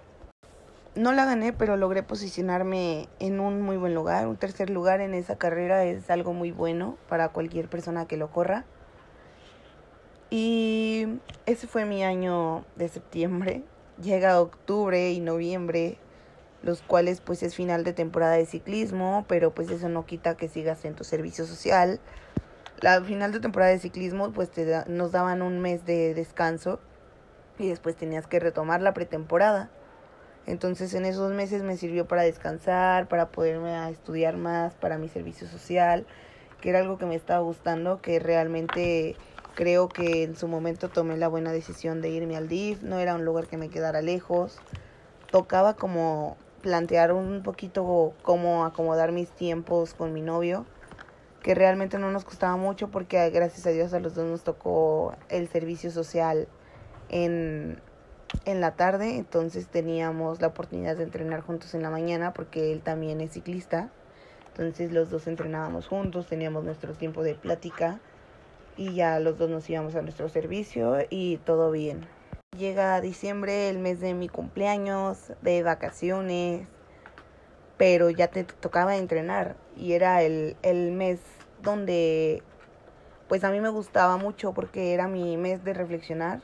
No 0.94 1.12
la 1.12 1.24
gané, 1.24 1.54
pero 1.54 1.78
logré 1.78 2.02
posicionarme 2.02 3.08
en 3.18 3.40
un 3.40 3.62
muy 3.62 3.78
buen 3.78 3.94
lugar. 3.94 4.28
Un 4.28 4.36
tercer 4.36 4.68
lugar 4.68 5.00
en 5.00 5.14
esa 5.14 5.36
carrera 5.36 5.84
es 5.84 6.10
algo 6.10 6.34
muy 6.34 6.52
bueno 6.52 6.98
para 7.08 7.30
cualquier 7.30 7.68
persona 7.68 8.06
que 8.06 8.18
lo 8.18 8.30
corra. 8.30 8.66
Y 10.28 11.06
ese 11.46 11.66
fue 11.66 11.86
mi 11.86 12.04
año 12.04 12.66
de 12.76 12.88
septiembre. 12.88 13.62
Llega 14.02 14.38
octubre 14.38 15.12
y 15.12 15.20
noviembre, 15.20 15.96
los 16.62 16.82
cuales 16.82 17.22
pues 17.22 17.42
es 17.42 17.54
final 17.54 17.84
de 17.84 17.94
temporada 17.94 18.34
de 18.34 18.44
ciclismo, 18.44 19.24
pero 19.28 19.50
pues 19.50 19.70
eso 19.70 19.88
no 19.88 20.04
quita 20.04 20.36
que 20.36 20.48
sigas 20.48 20.84
en 20.84 20.94
tu 20.94 21.04
servicio 21.04 21.46
social. 21.46 22.00
La 22.80 23.00
final 23.02 23.32
de 23.32 23.40
temporada 23.40 23.70
de 23.70 23.78
ciclismo 23.78 24.30
pues 24.32 24.50
te 24.50 24.84
nos 24.88 25.12
daban 25.12 25.40
un 25.40 25.60
mes 25.60 25.86
de 25.86 26.12
descanso 26.12 26.80
y 27.58 27.68
después 27.68 27.96
tenías 27.96 28.26
que 28.26 28.40
retomar 28.40 28.82
la 28.82 28.92
pretemporada. 28.92 29.70
Entonces 30.46 30.92
en 30.94 31.04
esos 31.04 31.32
meses 31.32 31.62
me 31.62 31.76
sirvió 31.76 32.06
para 32.06 32.22
descansar, 32.22 33.08
para 33.08 33.28
poderme 33.28 33.70
a 33.70 33.90
estudiar 33.90 34.36
más, 34.36 34.74
para 34.74 34.98
mi 34.98 35.08
servicio 35.08 35.46
social, 35.46 36.06
que 36.60 36.70
era 36.70 36.80
algo 36.80 36.98
que 36.98 37.06
me 37.06 37.14
estaba 37.14 37.40
gustando, 37.40 38.00
que 38.00 38.18
realmente 38.18 39.16
creo 39.54 39.88
que 39.88 40.24
en 40.24 40.36
su 40.36 40.48
momento 40.48 40.88
tomé 40.88 41.16
la 41.16 41.28
buena 41.28 41.52
decisión 41.52 42.00
de 42.00 42.10
irme 42.10 42.36
al 42.36 42.48
DIF, 42.48 42.82
no 42.82 42.98
era 42.98 43.14
un 43.14 43.24
lugar 43.24 43.46
que 43.46 43.56
me 43.56 43.68
quedara 43.68 44.02
lejos, 44.02 44.58
tocaba 45.30 45.74
como 45.74 46.36
plantear 46.62 47.12
un 47.12 47.42
poquito 47.42 48.14
cómo 48.22 48.64
acomodar 48.64 49.12
mis 49.12 49.30
tiempos 49.30 49.94
con 49.94 50.12
mi 50.12 50.22
novio, 50.22 50.64
que 51.42 51.54
realmente 51.54 51.98
no 51.98 52.10
nos 52.10 52.24
costaba 52.24 52.56
mucho 52.56 52.88
porque 52.88 53.28
gracias 53.30 53.66
a 53.66 53.70
Dios 53.70 53.92
a 53.92 54.00
los 54.00 54.14
dos 54.14 54.26
nos 54.26 54.42
tocó 54.42 55.14
el 55.28 55.48
servicio 55.48 55.90
social 55.90 56.48
en 57.08 57.80
en 58.44 58.60
la 58.60 58.72
tarde, 58.72 59.16
entonces 59.16 59.68
teníamos 59.68 60.40
la 60.40 60.48
oportunidad 60.48 60.96
de 60.96 61.04
entrenar 61.04 61.40
juntos 61.42 61.74
en 61.74 61.82
la 61.82 61.90
mañana 61.90 62.32
porque 62.32 62.72
él 62.72 62.80
también 62.82 63.20
es 63.20 63.32
ciclista. 63.32 63.90
Entonces 64.48 64.92
los 64.92 65.10
dos 65.10 65.26
entrenábamos 65.26 65.88
juntos, 65.88 66.26
teníamos 66.26 66.64
nuestro 66.64 66.92
tiempo 66.92 67.22
de 67.22 67.34
plática 67.34 68.00
y 68.76 68.94
ya 68.94 69.18
los 69.20 69.38
dos 69.38 69.48
nos 69.48 69.68
íbamos 69.70 69.94
a 69.94 70.02
nuestro 70.02 70.28
servicio 70.28 70.98
y 71.08 71.38
todo 71.38 71.70
bien. 71.70 72.06
Llega 72.56 73.00
diciembre, 73.00 73.70
el 73.70 73.78
mes 73.78 74.00
de 74.00 74.12
mi 74.12 74.28
cumpleaños, 74.28 75.32
de 75.40 75.62
vacaciones, 75.62 76.66
pero 77.78 78.10
ya 78.10 78.28
te 78.28 78.44
tocaba 78.44 78.96
entrenar 78.96 79.56
y 79.76 79.92
era 79.92 80.22
el, 80.22 80.56
el 80.62 80.92
mes 80.92 81.20
donde 81.62 82.42
pues 83.28 83.44
a 83.44 83.50
mí 83.50 83.60
me 83.60 83.70
gustaba 83.70 84.18
mucho 84.18 84.52
porque 84.52 84.92
era 84.92 85.08
mi 85.08 85.38
mes 85.38 85.64
de 85.64 85.72
reflexionar 85.72 86.42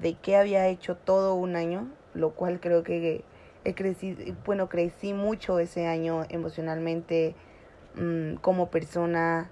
de 0.00 0.14
qué 0.14 0.36
había 0.36 0.66
hecho 0.68 0.96
todo 0.96 1.34
un 1.34 1.56
año, 1.56 1.88
lo 2.14 2.30
cual 2.30 2.60
creo 2.60 2.82
que 2.82 3.24
he 3.64 3.74
crecido, 3.74 4.34
bueno, 4.44 4.68
crecí 4.68 5.12
mucho 5.12 5.58
ese 5.58 5.86
año 5.86 6.24
emocionalmente 6.28 7.34
mm, 7.96 8.36
como 8.36 8.70
persona. 8.70 9.50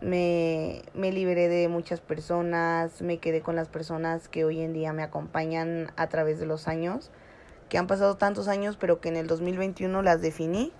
Me, 0.00 0.82
me 0.92 1.12
liberé 1.12 1.48
de 1.48 1.68
muchas 1.68 2.00
personas, 2.00 3.00
me 3.00 3.18
quedé 3.18 3.40
con 3.40 3.56
las 3.56 3.68
personas 3.68 4.28
que 4.28 4.44
hoy 4.44 4.60
en 4.60 4.74
día 4.74 4.92
me 4.92 5.02
acompañan 5.02 5.92
a 5.96 6.08
través 6.08 6.38
de 6.38 6.46
los 6.46 6.68
años, 6.68 7.10
que 7.70 7.78
han 7.78 7.86
pasado 7.86 8.16
tantos 8.16 8.48
años, 8.48 8.76
pero 8.78 9.00
que 9.00 9.08
en 9.08 9.16
el 9.16 9.26
2021 9.26 10.02
las 10.02 10.20
definí 10.20 10.72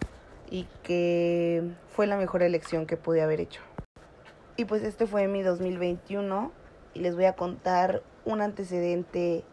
y 0.51 0.69
que 0.83 1.63
fue 1.89 2.07
la 2.07 2.19
mejor 2.19 2.43
elección 2.43 2.87
que 2.87 2.99
pude 2.99 3.23
haber 3.23 3.41
hecho. 3.41 3.63
Y 4.57 4.67
pues 4.67 4.83
este 4.83 5.07
fue 5.07 5.27
mi 5.27 5.43
2021 5.43 6.53
y 6.93 7.01
les 7.01 7.15
voy 7.15 7.25
a 7.25 7.33
contar 7.33 8.03
un 8.25 8.41
antecedente 8.41 9.45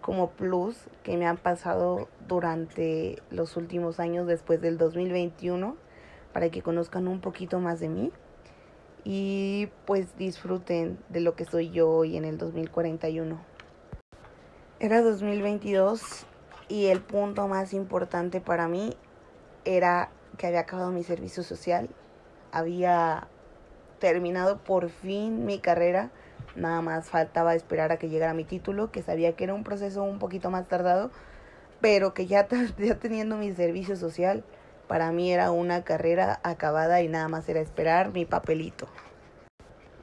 como 0.00 0.30
plus 0.30 0.76
que 1.02 1.16
me 1.16 1.26
han 1.26 1.36
pasado 1.36 2.08
durante 2.26 3.22
los 3.30 3.56
últimos 3.56 4.00
años 4.00 4.26
después 4.26 4.60
del 4.60 4.78
2021 4.78 5.76
para 6.32 6.50
que 6.50 6.62
conozcan 6.62 7.08
un 7.08 7.20
poquito 7.20 7.60
más 7.60 7.80
de 7.80 7.88
mí 7.88 8.12
y 9.04 9.68
pues 9.86 10.16
disfruten 10.16 10.98
de 11.08 11.20
lo 11.20 11.34
que 11.34 11.44
soy 11.44 11.70
yo 11.70 11.90
hoy 11.90 12.16
en 12.16 12.24
el 12.24 12.38
2041. 12.38 13.40
Era 14.78 15.02
2022 15.02 16.26
y 16.68 16.86
el 16.86 17.00
punto 17.00 17.48
más 17.48 17.72
importante 17.72 18.40
para 18.40 18.68
mí 18.68 18.94
era 19.64 20.10
que 20.38 20.46
había 20.46 20.60
acabado 20.60 20.90
mi 20.90 21.02
servicio 21.02 21.42
social, 21.42 21.90
había 22.52 23.28
terminado 23.98 24.58
por 24.58 24.88
fin 24.88 25.44
mi 25.44 25.58
carrera 25.58 26.10
Nada 26.56 26.82
más 26.82 27.08
faltaba 27.08 27.54
esperar 27.54 27.92
a 27.92 27.98
que 27.98 28.08
llegara 28.08 28.34
mi 28.34 28.44
título, 28.44 28.90
que 28.90 29.02
sabía 29.02 29.34
que 29.34 29.44
era 29.44 29.54
un 29.54 29.64
proceso 29.64 30.02
un 30.02 30.18
poquito 30.18 30.50
más 30.50 30.66
tardado, 30.68 31.10
pero 31.80 32.14
que 32.14 32.26
ya, 32.26 32.48
ya 32.78 32.94
teniendo 32.96 33.36
mi 33.36 33.52
servicio 33.52 33.96
social, 33.96 34.44
para 34.88 35.12
mí 35.12 35.32
era 35.32 35.52
una 35.52 35.84
carrera 35.84 36.40
acabada 36.42 37.00
y 37.02 37.08
nada 37.08 37.28
más 37.28 37.48
era 37.48 37.60
esperar 37.60 38.12
mi 38.12 38.24
papelito. 38.24 38.88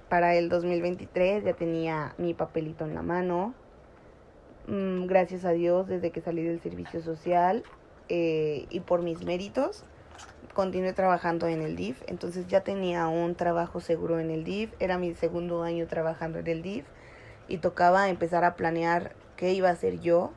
Para 0.10 0.36
el 0.36 0.48
2023 0.48 1.44
ya 1.44 1.54
tenía 1.54 2.16
mi 2.18 2.34
papelito 2.34 2.86
en 2.86 2.96
la 2.96 3.01
mano. 3.01 3.54
Mm, 4.68 5.06
gracias 5.06 5.44
a 5.44 5.51
Dios, 5.51 5.88
desde 5.88 6.12
que 6.12 6.22
salí 6.22 6.44
del 6.44 6.62
servicio 6.62 7.01
social 7.01 7.63
eh, 8.08 8.66
y 8.70 8.80
por 8.80 9.01
mis 9.01 9.25
méritos, 9.25 9.84
continué 10.53 10.93
trabajando 10.93 11.47
en 11.47 11.62
el 11.62 11.75
DIF, 11.75 12.01
entonces 12.07 12.47
ya 12.47 12.62
tenía 12.62 13.07
un 13.07 13.36
trabajo 13.36 13.79
seguro 13.79 14.19
en 14.19 14.31
el 14.31 14.43
DIF, 14.43 14.74
era 14.79 14.97
mi 14.97 15.13
segundo 15.13 15.63
año 15.63 15.88
trabajando 15.88 16.39
en 16.39 16.47
el 16.47 16.62
DIF 16.62 16.86
y 17.47 17.59
tocaba 17.59 18.09
empezar 18.09 18.43
a 18.43 18.55
planear 18.55 19.15
qué 19.36 19.53
iba 19.53 19.69
a 19.69 19.74
hacer 19.74 20.00
yo. 20.00 20.31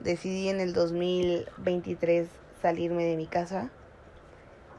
Decidí 0.00 0.48
en 0.48 0.60
el 0.60 0.72
2023 0.72 2.28
salirme 2.60 3.04
de 3.04 3.16
mi 3.16 3.26
casa 3.26 3.70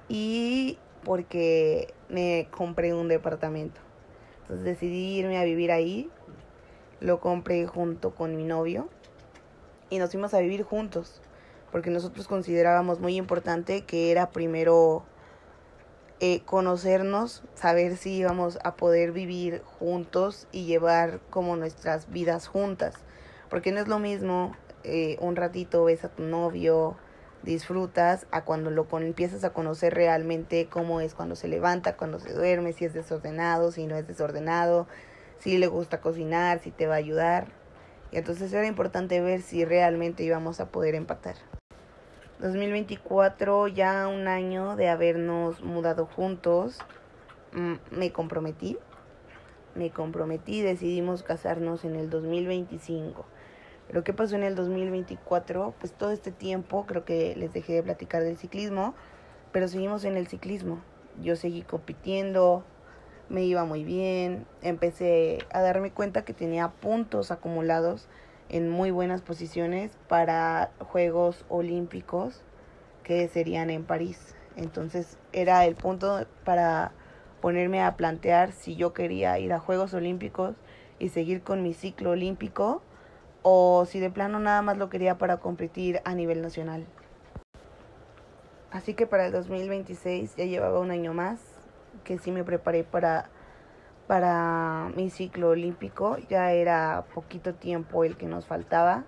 y 0.08 0.78
porque 1.04 1.94
me 2.10 2.48
compré 2.52 2.94
un 2.94 3.08
departamento. 3.08 3.82
Entonces 4.42 4.66
decidí 4.66 5.18
irme 5.18 5.38
a 5.38 5.44
vivir 5.44 5.72
ahí. 5.72 6.10
Lo 7.00 7.20
compré 7.20 7.66
junto 7.68 8.16
con 8.16 8.36
mi 8.36 8.44
novio 8.44 8.90
y 9.90 10.00
nos 10.00 10.12
fuimos 10.12 10.34
a 10.34 10.40
vivir 10.40 10.64
juntos, 10.64 11.22
porque 11.74 11.90
nosotros 11.90 12.28
considerábamos 12.28 13.00
muy 13.00 13.16
importante 13.16 13.82
que 13.82 14.12
era 14.12 14.30
primero 14.30 15.04
eh, 16.20 16.44
conocernos, 16.46 17.42
saber 17.56 17.98
si 17.98 18.14
íbamos 18.14 18.60
a 18.64 18.76
poder 18.76 19.12
vivir 19.12 19.64
juntos 19.80 20.48
y 20.52 20.66
llevar 20.66 21.20
como 21.32 21.56
nuestras 21.56 22.12
vidas 22.12 22.46
juntas, 22.46 22.94
porque 23.50 23.72
no 23.72 23.80
es 23.80 23.88
lo 23.88 23.98
mismo 23.98 24.56
eh, 24.84 25.18
un 25.20 25.36
ratito 25.36 25.84
ves 25.86 26.04
a 26.06 26.10
tu 26.10 26.22
novio, 26.22 26.96
disfrutas, 27.42 28.28
a 28.30 28.46
cuando 28.46 28.70
lo 28.70 28.88
empiezas 29.00 29.44
a 29.44 29.52
conocer 29.52 29.96
realmente 29.96 30.68
cómo 30.70 31.02
es 31.02 31.16
cuando 31.16 31.36
se 31.36 31.48
levanta, 31.48 31.98
cuando 31.98 32.20
se 32.20 32.34
duerme, 32.34 32.74
si 32.74 32.86
es 32.86 32.94
desordenado, 32.94 33.72
si 33.72 33.88
no 33.88 33.96
es 33.96 34.08
desordenado, 34.08 34.88
si 35.40 35.58
le 35.58 35.66
gusta 35.66 36.02
cocinar, 36.02 36.60
si 36.60 36.70
te 36.70 36.86
va 36.86 36.94
a 36.94 36.98
ayudar. 36.98 37.48
Y 38.12 38.18
entonces 38.18 38.54
era 38.54 38.68
importante 38.68 39.20
ver 39.22 39.42
si 39.42 39.66
realmente 39.66 40.24
íbamos 40.24 40.60
a 40.60 40.68
poder 40.68 40.94
empatar. 40.94 41.36
2024, 42.44 43.70
ya 43.70 44.10
un 44.10 44.28
año 44.28 44.76
de 44.76 44.90
habernos 44.90 45.64
mudado 45.64 46.06
juntos, 46.06 46.78
me 47.90 48.12
comprometí. 48.12 48.78
Me 49.76 49.92
comprometí, 49.92 50.62
decidimos 50.62 51.24
casarnos 51.24 51.86
en 51.86 51.96
el 51.96 52.10
2025. 52.10 53.26
Pero 53.88 54.04
¿qué 54.04 54.12
pasó 54.12 54.36
en 54.36 54.44
el 54.44 54.56
2024? 54.56 55.74
Pues 55.80 55.94
todo 55.94 56.12
este 56.12 56.32
tiempo 56.32 56.86
creo 56.86 57.06
que 57.06 57.34
les 57.38 57.54
dejé 57.54 57.76
de 57.76 57.84
platicar 57.84 58.22
del 58.24 58.38
ciclismo, 58.38 58.94
pero 59.54 59.70
seguimos 59.70 60.04
en 60.04 60.18
el 60.18 60.28
ciclismo. 60.28 60.82
Yo 61.22 61.38
seguí 61.38 61.62
compitiendo, 61.62 62.66
me 63.30 63.46
iba 63.46 63.64
muy 63.64 63.86
bien, 63.86 64.46
empecé 64.62 65.40
a 65.50 65.62
darme 65.62 65.92
cuenta 65.92 66.26
que 66.26 66.34
tenía 66.34 66.68
puntos 66.68 67.32
acumulados 67.32 68.10
en 68.50 68.70
muy 68.70 68.92
buenas 68.92 69.22
posiciones 69.22 69.92
para 70.08 70.72
Juegos 70.80 71.46
Olímpicos 71.50 72.42
que 73.04 73.28
serían 73.28 73.70
en 73.70 73.84
París. 73.84 74.36
Entonces 74.56 75.18
era 75.32 75.66
el 75.66 75.76
punto 75.76 76.26
para 76.46 76.92
ponerme 77.42 77.82
a 77.82 77.98
plantear 77.98 78.52
si 78.52 78.76
yo 78.76 78.94
quería 78.94 79.38
ir 79.40 79.54
a 79.54 79.60
Juegos 79.60 79.94
Olímpicos 79.94 80.56
y 81.00 81.10
seguir 81.10 81.42
con 81.42 81.64
mi 81.64 81.74
ciclo 81.74 82.12
olímpico 82.12 82.82
o 83.42 83.86
si 83.86 84.00
de 84.00 84.10
plano 84.10 84.40
nada 84.40 84.62
más 84.62 84.78
lo 84.78 84.90
quería 84.90 85.18
para 85.18 85.38
competir 85.38 86.02
a 86.06 86.16
nivel 86.16 86.42
nacional. 86.42 86.86
Así 88.72 88.94
que 88.94 89.06
para 89.06 89.26
el 89.26 89.32
2026 89.32 90.36
ya 90.36 90.46
llevaba 90.46 90.80
un 90.80 90.92
año 90.92 91.14
más 91.14 91.40
que 92.04 92.18
sí 92.18 92.32
me 92.32 92.44
preparé 92.44 92.84
para, 92.84 93.30
para 94.08 94.92
mi 94.96 95.10
ciclo 95.10 95.50
olímpico. 95.50 96.18
Ya 96.30 96.52
era 96.52 97.06
poquito 97.14 97.54
tiempo 97.54 98.04
el 98.04 98.18
que 98.18 98.28
nos 98.28 98.46
faltaba. 98.46 99.06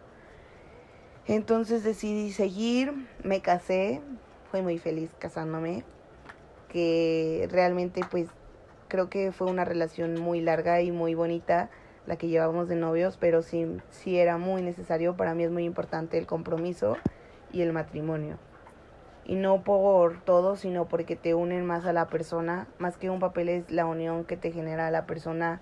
Entonces 1.28 1.84
decidí 1.84 2.32
seguir, 2.32 2.94
me 3.24 3.42
casé, 3.42 4.02
fui 4.52 4.62
muy 4.62 4.78
feliz 4.78 5.10
casándome, 5.18 5.84
que 6.70 7.48
realmente 7.52 8.02
pues 8.12 8.30
creo 8.88 9.10
que 9.10 9.32
fue 9.32 9.48
una 9.48 9.66
relación 9.66 10.20
muy 10.20 10.40
larga 10.40 10.82
y 10.82 10.92
muy 10.92 11.16
bonita 11.16 11.72
la 12.06 12.18
que 12.18 12.28
llevábamos 12.28 12.68
de 12.70 12.76
novios, 12.76 13.18
pero 13.18 13.42
sí, 13.42 13.66
sí 13.90 14.20
era 14.20 14.38
muy 14.38 14.62
necesario, 14.62 15.18
para 15.18 15.34
mí 15.34 15.44
es 15.44 15.52
muy 15.52 15.64
importante 15.64 16.20
el 16.20 16.28
compromiso 16.28 16.98
y 17.52 17.62
el 17.62 17.74
matrimonio. 17.74 18.38
Y 19.26 19.36
no 19.36 19.64
por 19.64 20.22
todo, 20.22 20.56
sino 20.56 20.86
porque 20.86 21.16
te 21.16 21.34
unen 21.34 21.66
más 21.66 21.86
a 21.86 21.94
la 21.94 22.08
persona, 22.08 22.68
más 22.78 22.98
que 22.98 23.10
un 23.10 23.20
papel 23.20 23.50
es 23.50 23.72
la 23.72 23.86
unión 23.86 24.24
que 24.24 24.38
te 24.38 24.52
genera 24.52 24.88
a 24.88 24.92
la 24.92 25.06
persona, 25.06 25.62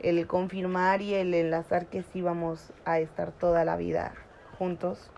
el 0.00 0.26
confirmar 0.26 1.00
y 1.00 1.14
el 1.14 1.32
enlazar 1.32 1.86
que 1.86 2.02
sí 2.02 2.20
vamos 2.20 2.72
a 2.84 2.98
estar 2.98 3.32
toda 3.32 3.64
la 3.64 3.76
vida 3.76 4.12
juntos 4.58 5.10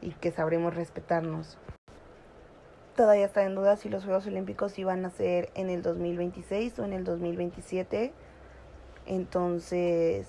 y 0.00 0.10
que 0.12 0.30
sabremos 0.30 0.74
respetarnos. 0.74 1.58
Todavía 2.96 3.26
está 3.26 3.42
en 3.44 3.56
duda 3.56 3.76
si 3.76 3.88
los 3.88 4.04
Juegos 4.04 4.26
Olímpicos 4.28 4.78
iban 4.78 5.04
a 5.04 5.10
ser 5.10 5.50
en 5.54 5.68
el 5.68 5.82
2026 5.82 6.78
o 6.78 6.84
en 6.84 6.92
el 6.92 7.04
2027 7.04 8.12
entonces, 9.06 10.26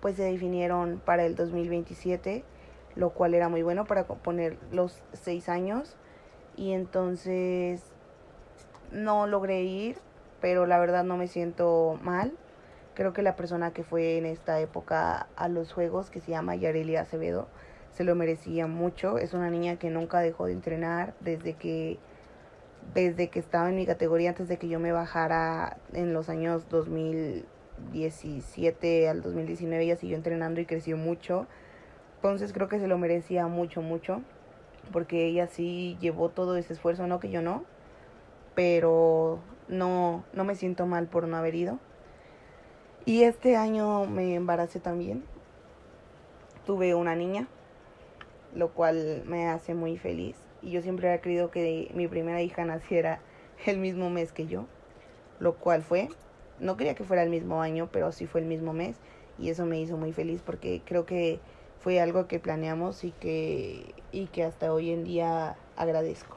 pues 0.00 0.16
se 0.16 0.24
definieron 0.24 1.00
para 1.04 1.24
el 1.24 1.34
2027, 1.34 2.44
lo 2.94 3.10
cual 3.10 3.34
era 3.34 3.48
muy 3.48 3.62
bueno 3.62 3.84
para 3.84 4.06
poner 4.06 4.58
los 4.70 5.02
seis 5.12 5.48
años. 5.48 5.96
Y 6.56 6.72
entonces 6.72 7.82
no 8.90 9.26
logré 9.26 9.62
ir, 9.62 9.98
pero 10.40 10.66
la 10.66 10.78
verdad 10.78 11.04
no 11.04 11.16
me 11.16 11.28
siento 11.28 11.98
mal. 12.02 12.32
Creo 12.94 13.12
que 13.12 13.22
la 13.22 13.36
persona 13.36 13.72
que 13.72 13.84
fue 13.84 14.16
en 14.16 14.26
esta 14.26 14.58
época 14.60 15.28
a 15.36 15.48
los 15.48 15.72
juegos, 15.72 16.10
que 16.10 16.20
se 16.20 16.30
llama 16.30 16.56
Yareli 16.56 16.96
Acevedo, 16.96 17.48
se 17.92 18.04
lo 18.04 18.14
merecía 18.14 18.66
mucho. 18.66 19.18
Es 19.18 19.34
una 19.34 19.50
niña 19.50 19.76
que 19.76 19.90
nunca 19.90 20.20
dejó 20.20 20.46
de 20.46 20.52
entrenar 20.52 21.14
desde 21.20 21.54
que 21.54 21.98
desde 22.94 23.30
que 23.30 23.40
estaba 23.40 23.68
en 23.68 23.74
mi 23.74 23.84
categoría 23.84 24.30
antes 24.30 24.46
de 24.46 24.58
que 24.58 24.68
yo 24.68 24.78
me 24.78 24.92
bajara 24.92 25.76
en 25.92 26.12
los 26.12 26.28
años 26.28 26.68
2000 26.68 27.44
2017 27.78 29.08
al 29.08 29.22
2019 29.22 29.84
ella 29.84 29.96
siguió 29.96 30.16
entrenando 30.16 30.60
y 30.60 30.66
creció 30.66 30.96
mucho. 30.96 31.46
Entonces 32.16 32.52
creo 32.52 32.68
que 32.68 32.78
se 32.78 32.88
lo 32.88 32.98
merecía 32.98 33.46
mucho, 33.46 33.82
mucho. 33.82 34.22
Porque 34.92 35.26
ella 35.26 35.46
sí 35.46 35.96
llevó 36.00 36.28
todo 36.28 36.56
ese 36.56 36.72
esfuerzo, 36.72 37.06
no 37.06 37.20
que 37.20 37.30
yo 37.30 37.42
no. 37.42 37.64
Pero 38.54 39.40
no, 39.68 40.24
no 40.32 40.44
me 40.44 40.54
siento 40.54 40.86
mal 40.86 41.06
por 41.06 41.28
no 41.28 41.36
haber 41.36 41.54
ido. 41.54 41.78
Y 43.04 43.22
este 43.22 43.56
año 43.56 44.06
me 44.06 44.34
embaracé 44.34 44.80
también. 44.80 45.24
Tuve 46.64 46.94
una 46.94 47.14
niña, 47.14 47.46
lo 48.54 48.70
cual 48.70 49.22
me 49.26 49.48
hace 49.48 49.74
muy 49.74 49.96
feliz. 49.98 50.36
Y 50.62 50.70
yo 50.72 50.82
siempre 50.82 51.08
había 51.08 51.20
creído 51.20 51.50
que 51.50 51.90
mi 51.94 52.08
primera 52.08 52.42
hija 52.42 52.64
naciera 52.64 53.20
el 53.66 53.78
mismo 53.78 54.10
mes 54.10 54.32
que 54.32 54.46
yo, 54.46 54.66
lo 55.38 55.54
cual 55.54 55.82
fue 55.82 56.08
no 56.58 56.76
quería 56.76 56.94
que 56.94 57.04
fuera 57.04 57.22
el 57.22 57.30
mismo 57.30 57.60
año, 57.60 57.88
pero 57.92 58.12
sí 58.12 58.26
fue 58.26 58.40
el 58.40 58.46
mismo 58.46 58.72
mes 58.72 58.96
y 59.38 59.50
eso 59.50 59.66
me 59.66 59.80
hizo 59.80 59.96
muy 59.96 60.12
feliz 60.12 60.42
porque 60.44 60.82
creo 60.84 61.04
que 61.04 61.40
fue 61.80 62.00
algo 62.00 62.26
que 62.26 62.38
planeamos 62.38 63.04
y 63.04 63.12
que, 63.12 63.94
y 64.12 64.26
que 64.26 64.44
hasta 64.44 64.72
hoy 64.72 64.90
en 64.90 65.04
día 65.04 65.56
agradezco. 65.76 66.36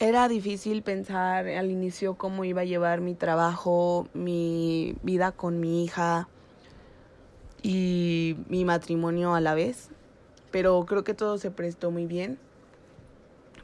Era 0.00 0.28
difícil 0.28 0.82
pensar 0.82 1.48
al 1.48 1.70
inicio 1.70 2.14
cómo 2.14 2.44
iba 2.44 2.60
a 2.60 2.64
llevar 2.64 3.00
mi 3.00 3.14
trabajo, 3.14 4.06
mi 4.14 4.94
vida 5.02 5.32
con 5.32 5.58
mi 5.58 5.84
hija 5.84 6.28
y 7.62 8.36
mi 8.48 8.64
matrimonio 8.64 9.34
a 9.34 9.40
la 9.40 9.54
vez, 9.54 9.90
pero 10.52 10.84
creo 10.86 11.02
que 11.02 11.14
todo 11.14 11.38
se 11.38 11.50
prestó 11.50 11.90
muy 11.90 12.06
bien. 12.06 12.38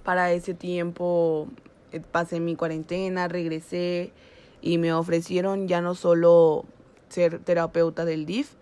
Para 0.02 0.32
ese 0.32 0.54
tiempo 0.54 1.48
eh, 1.92 2.00
pasé 2.00 2.40
mi 2.40 2.56
cuarentena, 2.56 3.28
regresé, 3.28 4.12
y 4.60 4.78
me 4.78 4.92
ofrecieron 4.92 5.68
ya 5.68 5.80
no 5.80 5.94
solo 5.94 6.64
ser 7.10 7.38
terapeuta 7.38 8.04
del 8.04 8.26
DIF, 8.26 8.54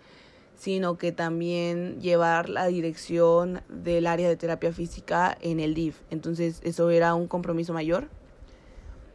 sino 0.55 0.97
que 0.97 1.13
también 1.13 2.01
llevar 2.01 2.49
la 2.49 2.67
dirección 2.67 3.63
del 3.69 4.07
área 4.07 4.29
de 4.29 4.37
terapia 4.37 4.73
física 4.73 5.37
en 5.41 5.61
el 5.61 5.75
DIF. 5.75 6.01
Entonces 6.11 6.61
eso 6.63 6.91
era 6.91 7.15
un 7.15 7.27
compromiso 7.27 7.73
mayor. 7.73 8.09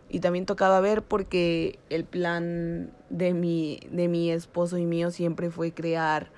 Y 0.09 0.19
también 0.19 0.45
tocaba 0.45 0.79
ver 0.79 1.03
porque 1.03 1.79
el 1.89 2.05
plan 2.05 2.91
de 3.09 3.33
mi, 3.33 3.79
de 3.91 4.07
mi 4.07 4.31
esposo 4.31 4.77
y 4.77 4.85
mío 4.85 5.11
siempre 5.11 5.49
fue 5.49 5.73
crear 5.73 6.31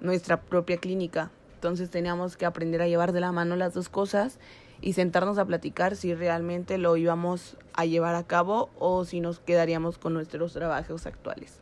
nuestra 0.00 0.40
propia 0.40 0.78
clínica. 0.78 1.30
Entonces 1.54 1.90
teníamos 1.90 2.36
que 2.36 2.46
aprender 2.46 2.80
a 2.80 2.88
llevar 2.88 3.12
de 3.12 3.20
la 3.20 3.32
mano 3.32 3.56
las 3.56 3.74
dos 3.74 3.90
cosas 3.90 4.38
y 4.80 4.94
sentarnos 4.94 5.38
a 5.38 5.44
platicar 5.44 5.96
si 5.96 6.14
realmente 6.14 6.78
lo 6.78 6.96
íbamos 6.96 7.56
a 7.74 7.84
llevar 7.84 8.14
a 8.14 8.24
cabo 8.24 8.70
o 8.78 9.04
si 9.04 9.20
nos 9.20 9.40
quedaríamos 9.40 9.98
con 9.98 10.14
nuestros 10.14 10.54
trabajos 10.54 11.06
actuales. 11.06 11.60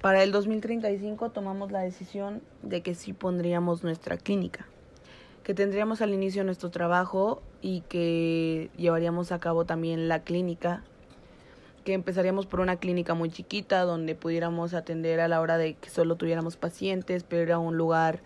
Para 0.00 0.22
el 0.22 0.30
2035 0.30 1.30
tomamos 1.30 1.72
la 1.72 1.80
decisión 1.80 2.42
de 2.62 2.82
que 2.82 2.94
sí 2.94 3.12
pondríamos 3.12 3.82
nuestra 3.82 4.16
clínica, 4.18 4.66
que 5.42 5.54
tendríamos 5.54 6.02
al 6.02 6.12
inicio 6.12 6.44
nuestro 6.44 6.70
trabajo 6.70 7.42
y 7.62 7.80
que 7.82 8.70
llevaríamos 8.76 9.32
a 9.32 9.40
cabo 9.40 9.64
también 9.64 10.08
la 10.08 10.22
clínica, 10.22 10.84
que 11.84 11.94
empezaríamos 11.94 12.46
por 12.46 12.60
una 12.60 12.76
clínica 12.76 13.14
muy 13.14 13.30
chiquita 13.30 13.82
donde 13.82 14.14
pudiéramos 14.14 14.74
atender 14.74 15.18
a 15.20 15.28
la 15.28 15.40
hora 15.40 15.56
de 15.56 15.74
que 15.74 15.88
solo 15.88 16.16
tuviéramos 16.16 16.56
pacientes, 16.56 17.24
pero 17.24 17.42
era 17.42 17.58
un 17.58 17.76
lugar 17.76 18.20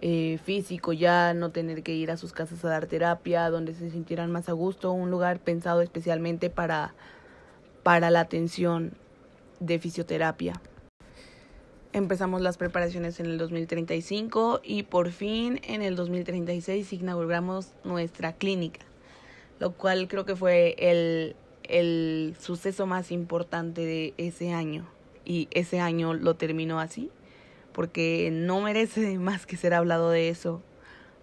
eh, 0.00 0.38
físico 0.44 0.92
ya, 0.92 1.32
no 1.32 1.50
tener 1.50 1.82
que 1.82 1.94
ir 1.94 2.10
a 2.10 2.16
sus 2.16 2.32
casas 2.32 2.64
a 2.64 2.68
dar 2.68 2.86
terapia, 2.86 3.50
donde 3.50 3.74
se 3.74 3.90
sintieran 3.90 4.30
más 4.30 4.48
a 4.48 4.52
gusto, 4.52 4.92
un 4.92 5.10
lugar 5.10 5.40
pensado 5.40 5.80
especialmente 5.80 6.50
para, 6.50 6.94
para 7.82 8.10
la 8.10 8.20
atención 8.20 8.92
de 9.58 9.78
fisioterapia. 9.78 10.60
Empezamos 11.98 12.42
las 12.42 12.58
preparaciones 12.58 13.18
en 13.18 13.26
el 13.26 13.38
2035 13.38 14.60
y 14.62 14.84
por 14.84 15.10
fin 15.10 15.60
en 15.64 15.82
el 15.82 15.96
2036 15.96 16.92
inauguramos 16.92 17.72
nuestra 17.82 18.34
clínica, 18.34 18.86
lo 19.58 19.72
cual 19.72 20.06
creo 20.06 20.24
que 20.24 20.36
fue 20.36 20.76
el, 20.78 21.34
el 21.64 22.36
suceso 22.38 22.86
más 22.86 23.10
importante 23.10 23.84
de 23.84 24.14
ese 24.16 24.52
año 24.52 24.86
y 25.24 25.48
ese 25.50 25.80
año 25.80 26.14
lo 26.14 26.36
terminó 26.36 26.78
así 26.78 27.10
porque 27.72 28.30
no 28.32 28.60
merece 28.60 29.18
más 29.18 29.44
que 29.44 29.56
ser 29.56 29.74
hablado 29.74 30.10
de 30.10 30.28
eso, 30.28 30.62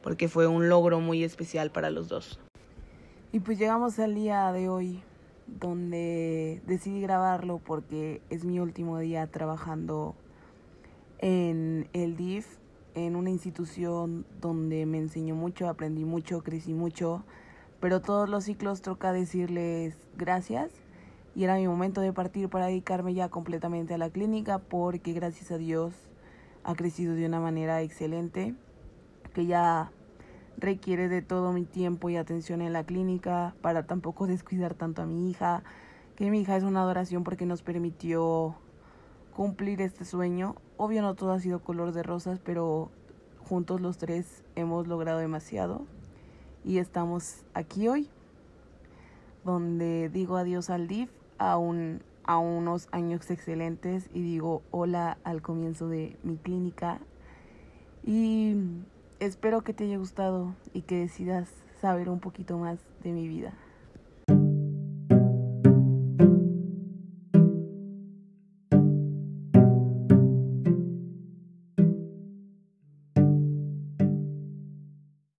porque 0.03 0.27
fue 0.27 0.45
un 0.45 0.67
logro 0.67 0.99
muy 0.99 1.23
especial 1.23 1.71
para 1.71 1.89
los 1.89 2.09
dos. 2.09 2.37
Y 3.31 3.39
pues 3.39 3.57
llegamos 3.57 3.97
al 3.99 4.13
día 4.13 4.51
de 4.51 4.67
hoy, 4.67 5.01
donde 5.47 6.61
decidí 6.67 6.99
grabarlo 6.99 7.61
porque 7.65 8.21
es 8.29 8.43
mi 8.43 8.59
último 8.59 8.99
día 8.99 9.25
trabajando 9.27 10.17
en 11.25 11.89
el 11.93 12.15
DIF, 12.17 12.45
en 12.93 13.15
una 13.15 13.31
institución 13.31 14.27
donde 14.39 14.85
me 14.85 14.99
enseñó 14.99 15.33
mucho, 15.33 15.67
aprendí 15.67 16.05
mucho, 16.05 16.43
crecí 16.43 16.75
mucho, 16.75 17.23
pero 17.79 17.99
todos 17.99 18.29
los 18.29 18.43
ciclos 18.43 18.83
toca 18.83 19.11
decirles 19.11 19.97
gracias 20.15 20.69
y 21.35 21.43
era 21.43 21.55
mi 21.55 21.67
momento 21.67 22.01
de 22.01 22.13
partir 22.13 22.47
para 22.47 22.67
dedicarme 22.67 23.15
ya 23.15 23.29
completamente 23.29 23.95
a 23.95 23.97
la 23.97 24.11
clínica 24.11 24.59
porque 24.59 25.13
gracias 25.13 25.49
a 25.49 25.57
Dios 25.57 25.95
ha 26.63 26.75
crecido 26.75 27.15
de 27.15 27.25
una 27.25 27.39
manera 27.39 27.81
excelente 27.81 28.53
que 29.33 29.47
ya 29.47 29.89
requiere 30.59 31.09
de 31.09 31.23
todo 31.23 31.53
mi 31.53 31.65
tiempo 31.65 32.11
y 32.11 32.17
atención 32.17 32.61
en 32.61 32.71
la 32.71 32.83
clínica 32.83 33.55
para 33.61 33.87
tampoco 33.87 34.27
descuidar 34.27 34.75
tanto 34.75 35.01
a 35.01 35.07
mi 35.07 35.31
hija, 35.31 35.63
que 36.17 36.29
mi 36.29 36.41
hija 36.41 36.55
es 36.55 36.63
una 36.63 36.83
adoración 36.83 37.23
porque 37.23 37.47
nos 37.47 37.63
permitió 37.63 38.53
cumplir 39.35 39.81
este 39.81 40.05
sueño. 40.05 40.55
Obvio 40.77 41.01
no 41.01 41.15
todo 41.15 41.31
ha 41.31 41.39
sido 41.39 41.59
color 41.59 41.93
de 41.93 42.03
rosas, 42.03 42.39
pero 42.43 42.91
juntos 43.47 43.79
los 43.79 43.97
tres 43.97 44.43
hemos 44.55 44.87
logrado 44.87 45.19
demasiado 45.19 45.85
y 46.65 46.79
estamos 46.79 47.43
aquí 47.53 47.87
hoy 47.87 48.09
donde 49.45 50.09
digo 50.09 50.35
adiós 50.35 50.69
al 50.69 50.87
DIF 50.87 51.09
a, 51.37 51.53
a 52.23 52.37
unos 52.37 52.87
años 52.91 53.29
excelentes 53.29 54.09
y 54.13 54.21
digo 54.21 54.63
hola 54.71 55.17
al 55.23 55.41
comienzo 55.41 55.87
de 55.87 56.17
mi 56.23 56.37
clínica. 56.37 56.99
Y 58.03 58.55
espero 59.19 59.61
que 59.61 59.73
te 59.73 59.85
haya 59.85 59.97
gustado 59.97 60.55
y 60.73 60.81
que 60.81 60.97
decidas 60.97 61.49
saber 61.79 62.09
un 62.09 62.19
poquito 62.19 62.57
más 62.57 62.79
de 63.03 63.13
mi 63.13 63.27
vida. 63.27 63.53